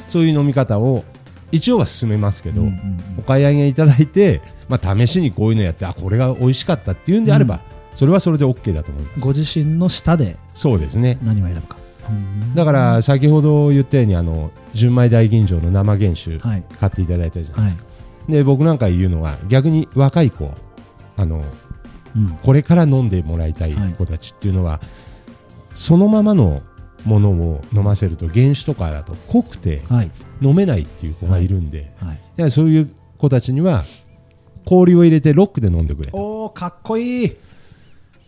[0.09, 1.05] そういう飲み方を
[1.53, 2.99] 一応は進めますけど、うんうんうん。
[3.21, 7.61] お買い上げいただいて、まあ、試しにこういうのやってあこれが美味しかったっていうんであれば、
[7.95, 9.21] それはそれで OK だと思います。
[9.21, 11.19] ご自身の舌でそうですね。
[11.23, 11.77] 何を選ぶか、
[12.11, 12.55] うん。
[12.55, 16.65] だから先ほど言ったようにあの純米大吟醸の生原酒はい。
[16.81, 17.91] 買っていただいたじゃないはいですか、
[18.33, 20.53] で僕なんか言うのは逆に若い子
[21.17, 21.45] あの
[22.17, 22.29] うん。
[22.43, 23.75] これから飲んでもらいたい。
[23.75, 24.81] 子たちっていうのは、
[25.75, 26.63] そのままの
[27.05, 30.11] ものを飲ませると原酒とかだと濃くてはい。
[30.43, 32.21] 飲めないっていう子がいるんで、はい。
[32.39, 32.41] い。
[32.41, 33.85] やそういう子たちには
[34.65, 37.37] 氷を入れてロックで飲んでくれおーかっこいい。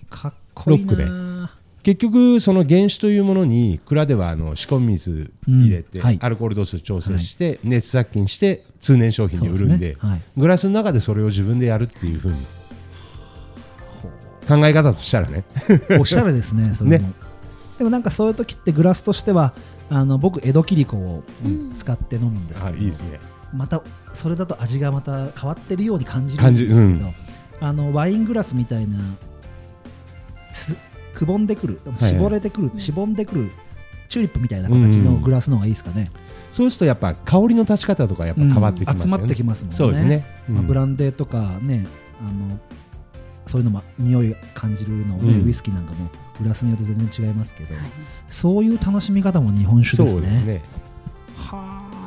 [0.08, 0.92] かっこいいな。
[0.92, 1.48] ロッ
[1.82, 9.96] 結局その原酒というものに蔵ではあの仕込み水入れて、アルコール度数調整して、熱殺菌して通年商品に売るんで
[10.36, 12.34] グラスの中でそれを自分でやるっていうふうに
[14.48, 15.44] 考え方としたらね
[16.00, 17.06] おしゃれですね、それも。
[17.06, 17.14] ね
[17.78, 19.54] でもなんかそういう時ってグラスとしては、
[19.90, 21.22] あの僕、江戸切子を
[21.74, 23.20] 使って飲むんですけど、あいいですね。
[23.52, 27.04] またそれだと味がまた変わってるように感じるんですけど、感じ
[27.60, 28.98] あのワイングラスみたいな
[30.52, 30.76] つ
[31.14, 31.96] くぼんでくる、はい。
[31.96, 33.50] 絞れてくる、しぼんでくる
[34.08, 36.10] チューリップみたいな形のグラスの方がいいですかね。
[36.52, 39.76] そうするとやっぱ香りの立ち方とかやっぱ変わってきますよね、うん集まってきますもんね。
[39.76, 41.86] そうですね、まあ、うんブランデーとかね、
[42.20, 42.58] あの
[43.46, 45.46] そういうのも匂い感じるのはね、うん。
[45.46, 47.74] ウイスキーなんかもグラスによって全然違いますけど、
[48.28, 50.62] そういう楽しみ方も日本酒ですね。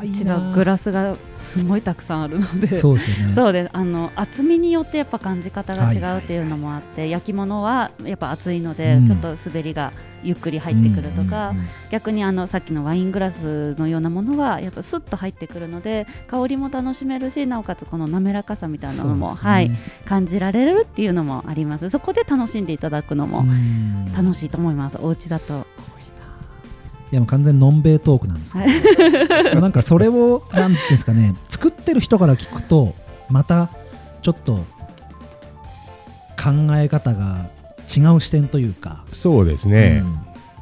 [0.08, 2.78] そうグラスがすごいたくさんあるので。
[2.78, 3.34] そうですよね。
[3.36, 3.70] そうです。
[3.74, 9.08] あの厚みによってやっぱ感じ方が違うっていうのもあって、焼き物はやっぱ熱いので、うん。
[9.08, 9.92] ちょっと滑りが
[10.24, 11.58] ゆっくり入ってくるとか、うん。
[11.58, 19.36] うんうん逆にあのさっきのワイングラスのようなものはやっぱスッと入ってくるので香りも楽しめるしなおかつこの滑らかさみたいなのも、ね。
[19.36, 19.72] はい、
[20.06, 21.90] 感じられるっていうのもあります。
[21.90, 24.14] そこで楽しんでいただくのもうん。
[24.16, 25.66] 楽しいと思います、お家だと
[27.12, 29.60] いやもう完全にのんべいトークなんですけど。
[29.62, 32.94] なんかそれをなんていうんですかね作ってる人から聞くと
[33.30, 33.70] また
[34.22, 34.66] ちょっと
[36.42, 37.48] 考え方が
[37.96, 40.04] 違う視点というか、そうですね、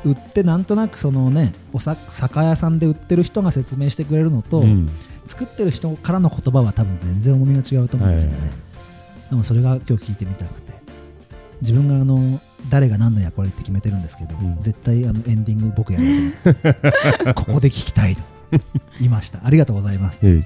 [0.03, 0.11] うん。
[0.11, 4.89] 売ってなんとなくそのねおさ酒屋さんで売ってる人が説明してくれるのと、うん。
[5.27, 8.49] 作ってる人からの言葉は多分全然重みが違うと思うんですよね、はい。
[9.29, 10.67] でもそれが今日聞いてみたくて。
[11.61, 12.39] 自分があの
[12.69, 14.57] 誰が何の役割って決めてるんですけど、うん。
[14.61, 16.05] 絶対あのエンディング僕やろ
[16.51, 18.23] うとここで聞きたいと。
[18.99, 19.39] 言いました。
[19.43, 20.19] ありがとうございます。
[20.23, 20.43] え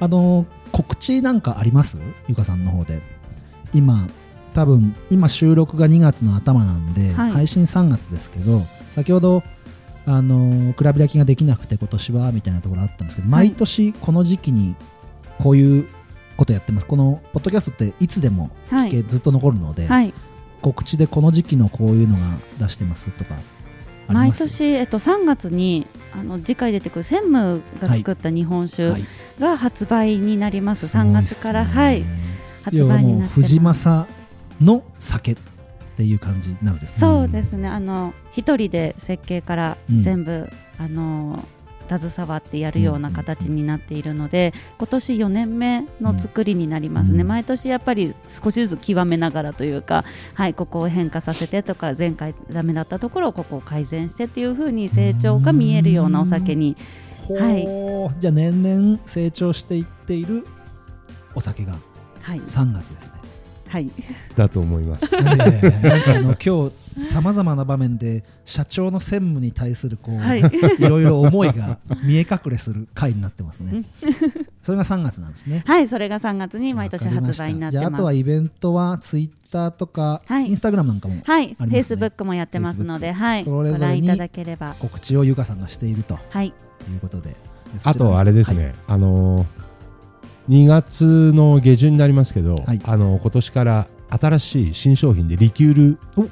[0.00, 1.98] あの告知なんかあります？
[2.28, 3.00] ゆかさんの方で。
[3.72, 4.06] 今
[4.54, 7.30] 多分今収録が2月の頭なんで、はい。
[7.32, 9.42] 配信3月ですけど先ほど
[10.06, 13.48] あのクラビラキができなくて今年はみたいなところあったんですけど、はい。
[13.48, 14.76] 毎年この時期に
[15.38, 15.88] こういう
[16.36, 16.86] ことやってます。
[16.86, 18.88] このポッドキャストっていつでもはい。
[18.88, 20.12] 聞け、ずっと残るので、はい
[20.64, 22.22] 告知でこの時期のこういうのが
[22.58, 23.34] 出してますとか
[24.08, 24.40] あります？
[24.40, 25.86] 毎年、えっと、3月に
[26.18, 29.04] あの次回出てくる専務が作った日本酒はい。
[29.38, 31.22] が発売になります、すごい3っすね。
[31.36, 32.02] 月から、はい、
[32.62, 34.06] 発売になって藤正
[34.60, 35.36] の酒っ
[35.96, 37.00] ていう感じになるんですね。
[37.00, 37.68] そうですね。
[37.68, 40.02] あの一人で設計からうん。
[40.02, 40.48] 全部、
[40.78, 41.44] あの
[41.88, 50.04] 携わってやるような形になっているので、今年4年目の作りになりますね、うん毎年やっぱり少しずつ極めながらというか、
[50.34, 56.76] はい、ここを変化させてとか前回ダメだったところをここを改善してっていう風に成長が見えるようなお酒に。
[57.38, 57.66] はい。
[58.20, 60.46] じゃあ年々成長していっている
[61.34, 61.76] お酒が
[62.24, 63.12] はい、3月ですね。
[63.12, 63.13] はい、
[64.36, 65.12] だと思います。
[65.22, 66.72] なんかあの 今日
[67.10, 70.40] さまざまな場面で社長の専務に対するこう、はい。
[70.78, 73.84] い、ろいろ思いが見え隠れする回になってますね。
[74.62, 75.64] それが3月なんですね。
[75.66, 78.16] はい、それが3月に毎年発売になってじゃああとはます。
[78.16, 80.48] イベントはツイッターとか、はい。
[80.48, 82.06] インスタグラムなんかもはい、ありますね。
[82.06, 87.30] Facebook もやってますので、はい、それぞれにご覧いただければ、告知をゆかさんがしているとはい、いうことで。
[87.30, 87.36] で
[87.82, 88.74] あとあれですね、はい。
[88.86, 89.63] あのー
[90.48, 96.28] 2月の下旬になりますけど、はいあの今年から新しい新商品でリキュールお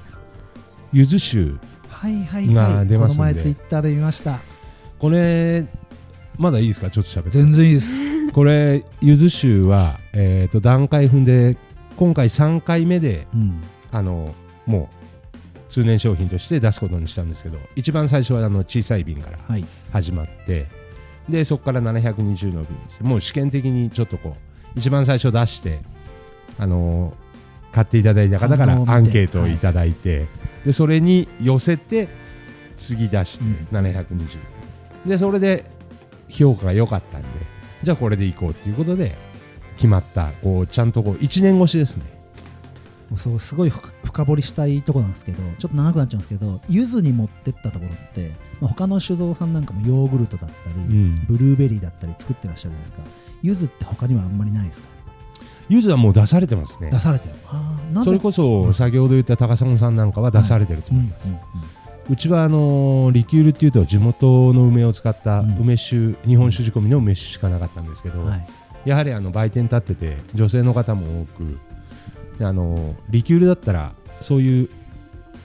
[0.92, 1.52] ゆず酒
[1.88, 2.86] はいはい今はい。
[2.86, 4.38] 出ますんでこの前ツイッターで見ました。
[4.98, 5.66] これ
[6.38, 6.90] まだいいですか？
[6.90, 8.32] ちょっと喋って全然いいです。
[8.32, 11.56] これゆず酒は、えー、と段階踏んで
[11.96, 13.60] 今回3回目でうん。
[13.90, 14.34] あの
[14.66, 14.96] もう
[15.68, 19.64] 通年商品として出すことにしたんですけど一番最初はあの小さい瓶からはい。
[19.90, 20.66] 始まって
[21.32, 25.80] でそこから720の分にしてもう試験的にちょっとこう一番最初出して
[26.58, 27.22] あのー
[27.72, 30.26] 買っていただいた方からアンケートをいただいて、
[30.66, 32.06] でそれに寄せて
[32.76, 33.78] 次出してうん。
[33.78, 35.64] 720、でそれで
[36.28, 37.28] 評価が良かったんで
[37.82, 39.16] じゃあこれでいこうっていうことで
[39.76, 42.04] 決まったこうちゃんとこう1年越しですね
[43.16, 51.24] そうすごい深深掘りしたいところなんですけどちょっと長くなっちゃうんですけど柚子に持ってったところって、まあ、他の酒造さんなんかもヨーグルトだったり、うん。
[51.26, 53.02] ブルーベリーだったり作ってらっしゃるじゃないですか。
[53.42, 54.88] 柚子って他にはあんまりないですか？
[55.68, 56.90] ゆずはもう出されてますね。
[56.90, 57.34] 出されてる。
[58.04, 61.40] それこそ先ほど言った高砂さんなんかは出されてるとうん思います、うんうん
[62.10, 65.56] うちはあのーリキュールっていうと地元の梅を使ったうん。
[65.58, 68.46] 梅酒、日本酒仕込みの梅酒しかなかったんですけど、はい。
[68.84, 71.54] やはりあの売店立ってて女性の方も多くで
[72.45, 74.68] あのーリキュールだったらそういう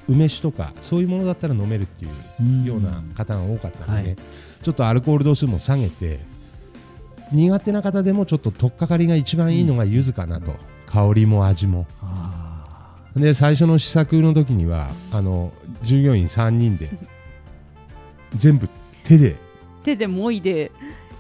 [0.10, 2.64] 梅酒とかそういうものだったら飲めるっていううん。
[2.64, 4.18] ような方が多かったので、はい。
[4.64, 6.20] ちょっとアルコール度数も下げて
[7.32, 11.86] 苦手な方でもちょっと取っかかりが一番いいのが柚子かなと、香りも味も。
[12.02, 12.64] あ
[13.16, 15.52] で最初の試作の時にはあの
[15.84, 16.90] 従業員3人で
[18.36, 18.70] 全部
[19.04, 19.36] 手で
[19.84, 20.72] 手でもいで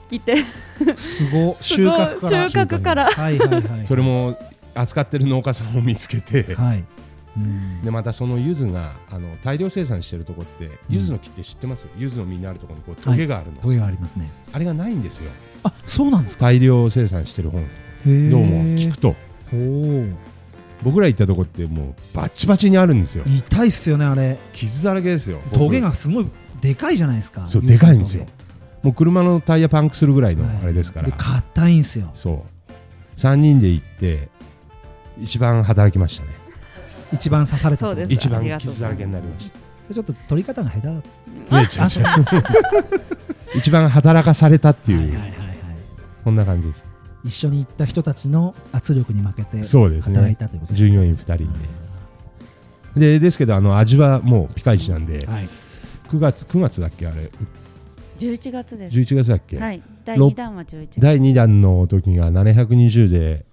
[0.09, 1.95] きて、ーすごすごい。
[2.19, 2.49] 収穫から。
[2.49, 3.11] 収穫から。
[3.11, 3.85] はいはいはい。
[3.85, 4.37] それも
[4.79, 6.83] 扱ってる農家さんを見つけて、はい。
[7.37, 7.81] うん。
[7.81, 11.87] でまたその柚子があの大量生産してるとこって柚子の木って知ってます？
[11.97, 14.31] 柚子の実にあるところにこうトゲがあるの、トゲがありますね。
[14.53, 15.31] あれがないんですよ。
[15.63, 16.45] あそうなんですか？
[16.45, 17.67] 大量生産してる本。
[18.05, 19.15] どうも聞くと。
[20.83, 23.23] 僕ら行ったとこってもうバッチバチにあるんですよ。
[23.25, 24.37] 痛いっすよねあれ。
[24.53, 25.39] 傷だらけですよ。
[25.45, 26.27] 僕トゲがすごい
[26.61, 28.25] でかいじゃないですかそうでかいんですよ。
[28.25, 28.31] ト
[28.83, 32.11] もう車のタイヤパンクするぐらいゲのあれですから、で硬いんすよ。
[32.13, 33.19] そう。
[33.19, 34.29] 3人で行って
[35.21, 36.47] 一番働きましたね。
[37.11, 39.51] 一番刺された一番傷だらけになりまし
[39.83, 41.01] それちょっと取り方が下手だ
[43.55, 45.57] 一番働かされたっていう、はいはいはいはい。
[46.23, 46.83] こんな感じです。
[47.23, 50.15] 一緒に行った人たちの圧力に負けてそうですね。
[50.15, 51.37] 働いたということです従業員2人
[52.99, 55.49] で、でですけどあの味はもうピカイチなんで、はい。
[56.09, 57.31] 9月9月だっけあれ
[58.19, 58.97] ？11月です。
[58.97, 60.99] 11月だっけ、はい、第ろ2弾は11月。
[60.99, 63.45] 第2弾の時が720で、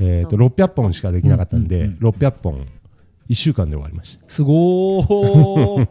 [0.00, 2.66] えー、と600本しかできなかったんで、うんうん600本
[3.28, 4.24] 1週間で終わりました。
[4.26, 5.88] すごー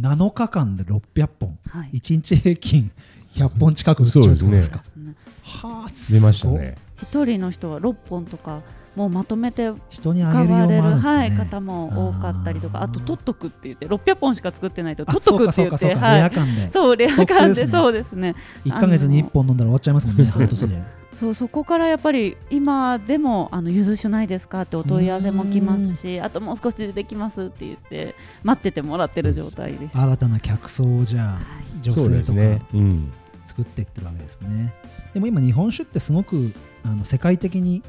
[0.00, 1.98] 7 日間で600本、はい。
[1.98, 2.90] 1日平均
[3.34, 4.82] 100本近く打っちゃうってことですか？
[4.82, 5.14] そうですね。
[5.42, 6.74] はあ出ましたね。
[7.02, 8.62] 一人の人は6本とか
[8.96, 16.18] もうまとめて人にあ買げるようわれる、もあるんですかね、はい、方も多かったりとかあと取っとくって言って600本しか作ってないとあ取っとくって言ってそうかそうかそうか、はい。
[16.18, 16.70] レア感で。
[16.72, 17.68] そうレア感でですね。
[17.68, 18.34] そうですね。
[18.64, 20.82] 1か月に1本飲んだら終わっちゃいますもんね 半年で
[21.18, 28.14] そうそこからやっぱり今でもあのゆず酒ないですかってお問い合わせも来ますしあともう少しでできますって言って
[28.44, 29.96] 待っててもらってる状態です。
[29.96, 31.80] 新たな客層をじゃあはい。
[31.80, 32.62] 女性とかすね。
[32.74, 33.12] うん。
[33.46, 34.74] 作っていってるわけですね。
[35.14, 36.52] でも今日本酒ってすごく
[36.84, 37.82] あの世界的に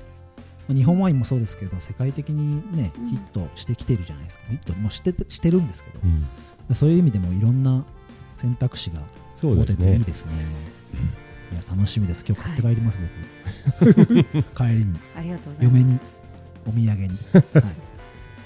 [0.68, 3.08] まあ日本ワインもそうですけど世界的にね、うん。
[3.10, 4.46] ヒットしてきてるじゃないですか。
[4.50, 6.00] ヒットもうしててしてるんですけど。
[6.70, 6.76] うん。
[6.76, 7.84] そういう意味でもいろんな
[8.34, 9.02] 選択肢が
[9.36, 9.86] そう持ですね。
[9.88, 10.32] てていいですね。
[11.24, 12.26] いや楽しみです。
[12.28, 13.00] 今日買って帰ります、
[13.80, 13.94] 僕。
[14.56, 15.00] 帰りに。
[15.16, 15.54] ありがとう。
[15.60, 16.00] 嫁に
[16.68, 17.44] お土産に、 はい、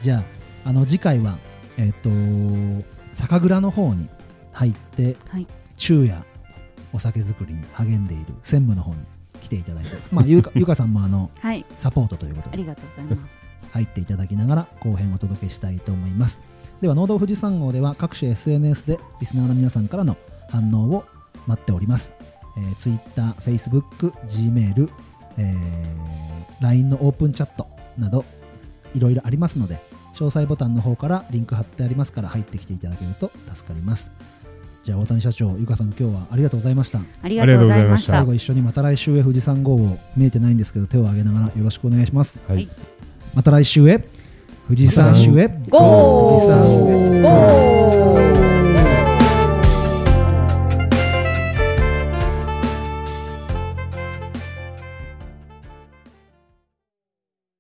[0.02, 0.24] じゃ
[0.66, 1.38] ああの次回は
[1.78, 2.10] えっ、と
[3.14, 4.08] 酒蔵の方に
[4.52, 5.48] 入って、はい。
[5.78, 6.24] 昼夜
[6.94, 9.00] お酒作りに励んでいる専務の方に
[9.42, 12.54] 来ていただいて、まあ、ゆうか ゆかさんもあのはい、サポートということで。
[12.54, 13.30] ありがとうございます。
[13.72, 16.40] 入っていただきながら後編をお届けしたいと思います。
[16.82, 20.18] では農道富士山号では各種 SNS でリスナーの皆さんからの
[20.50, 21.06] 反応を
[21.48, 22.14] 待っております、
[22.58, 24.90] えー、Twitter、Facebook、Gmail、
[25.38, 26.22] えー
[26.62, 28.24] LINE のオープンチャットなど
[28.94, 29.80] いろいろありますので
[30.14, 34.12] 詳細ボタンの方からリンク貼ってありますから入ってきていただけると助かります。
[34.84, 37.00] じゃあ大谷社長ゆかさん今日はありがとうございました。
[37.22, 38.14] ありがとうございました。
[38.14, 42.40] 最後一緒にまた来週へ富士山号を見えてないんですけど手を挙げながらよろしくお願いします。
[42.48, 42.68] はい。
[43.34, 44.06] また来週へ
[44.68, 48.71] 富士山州へ富士山へゴー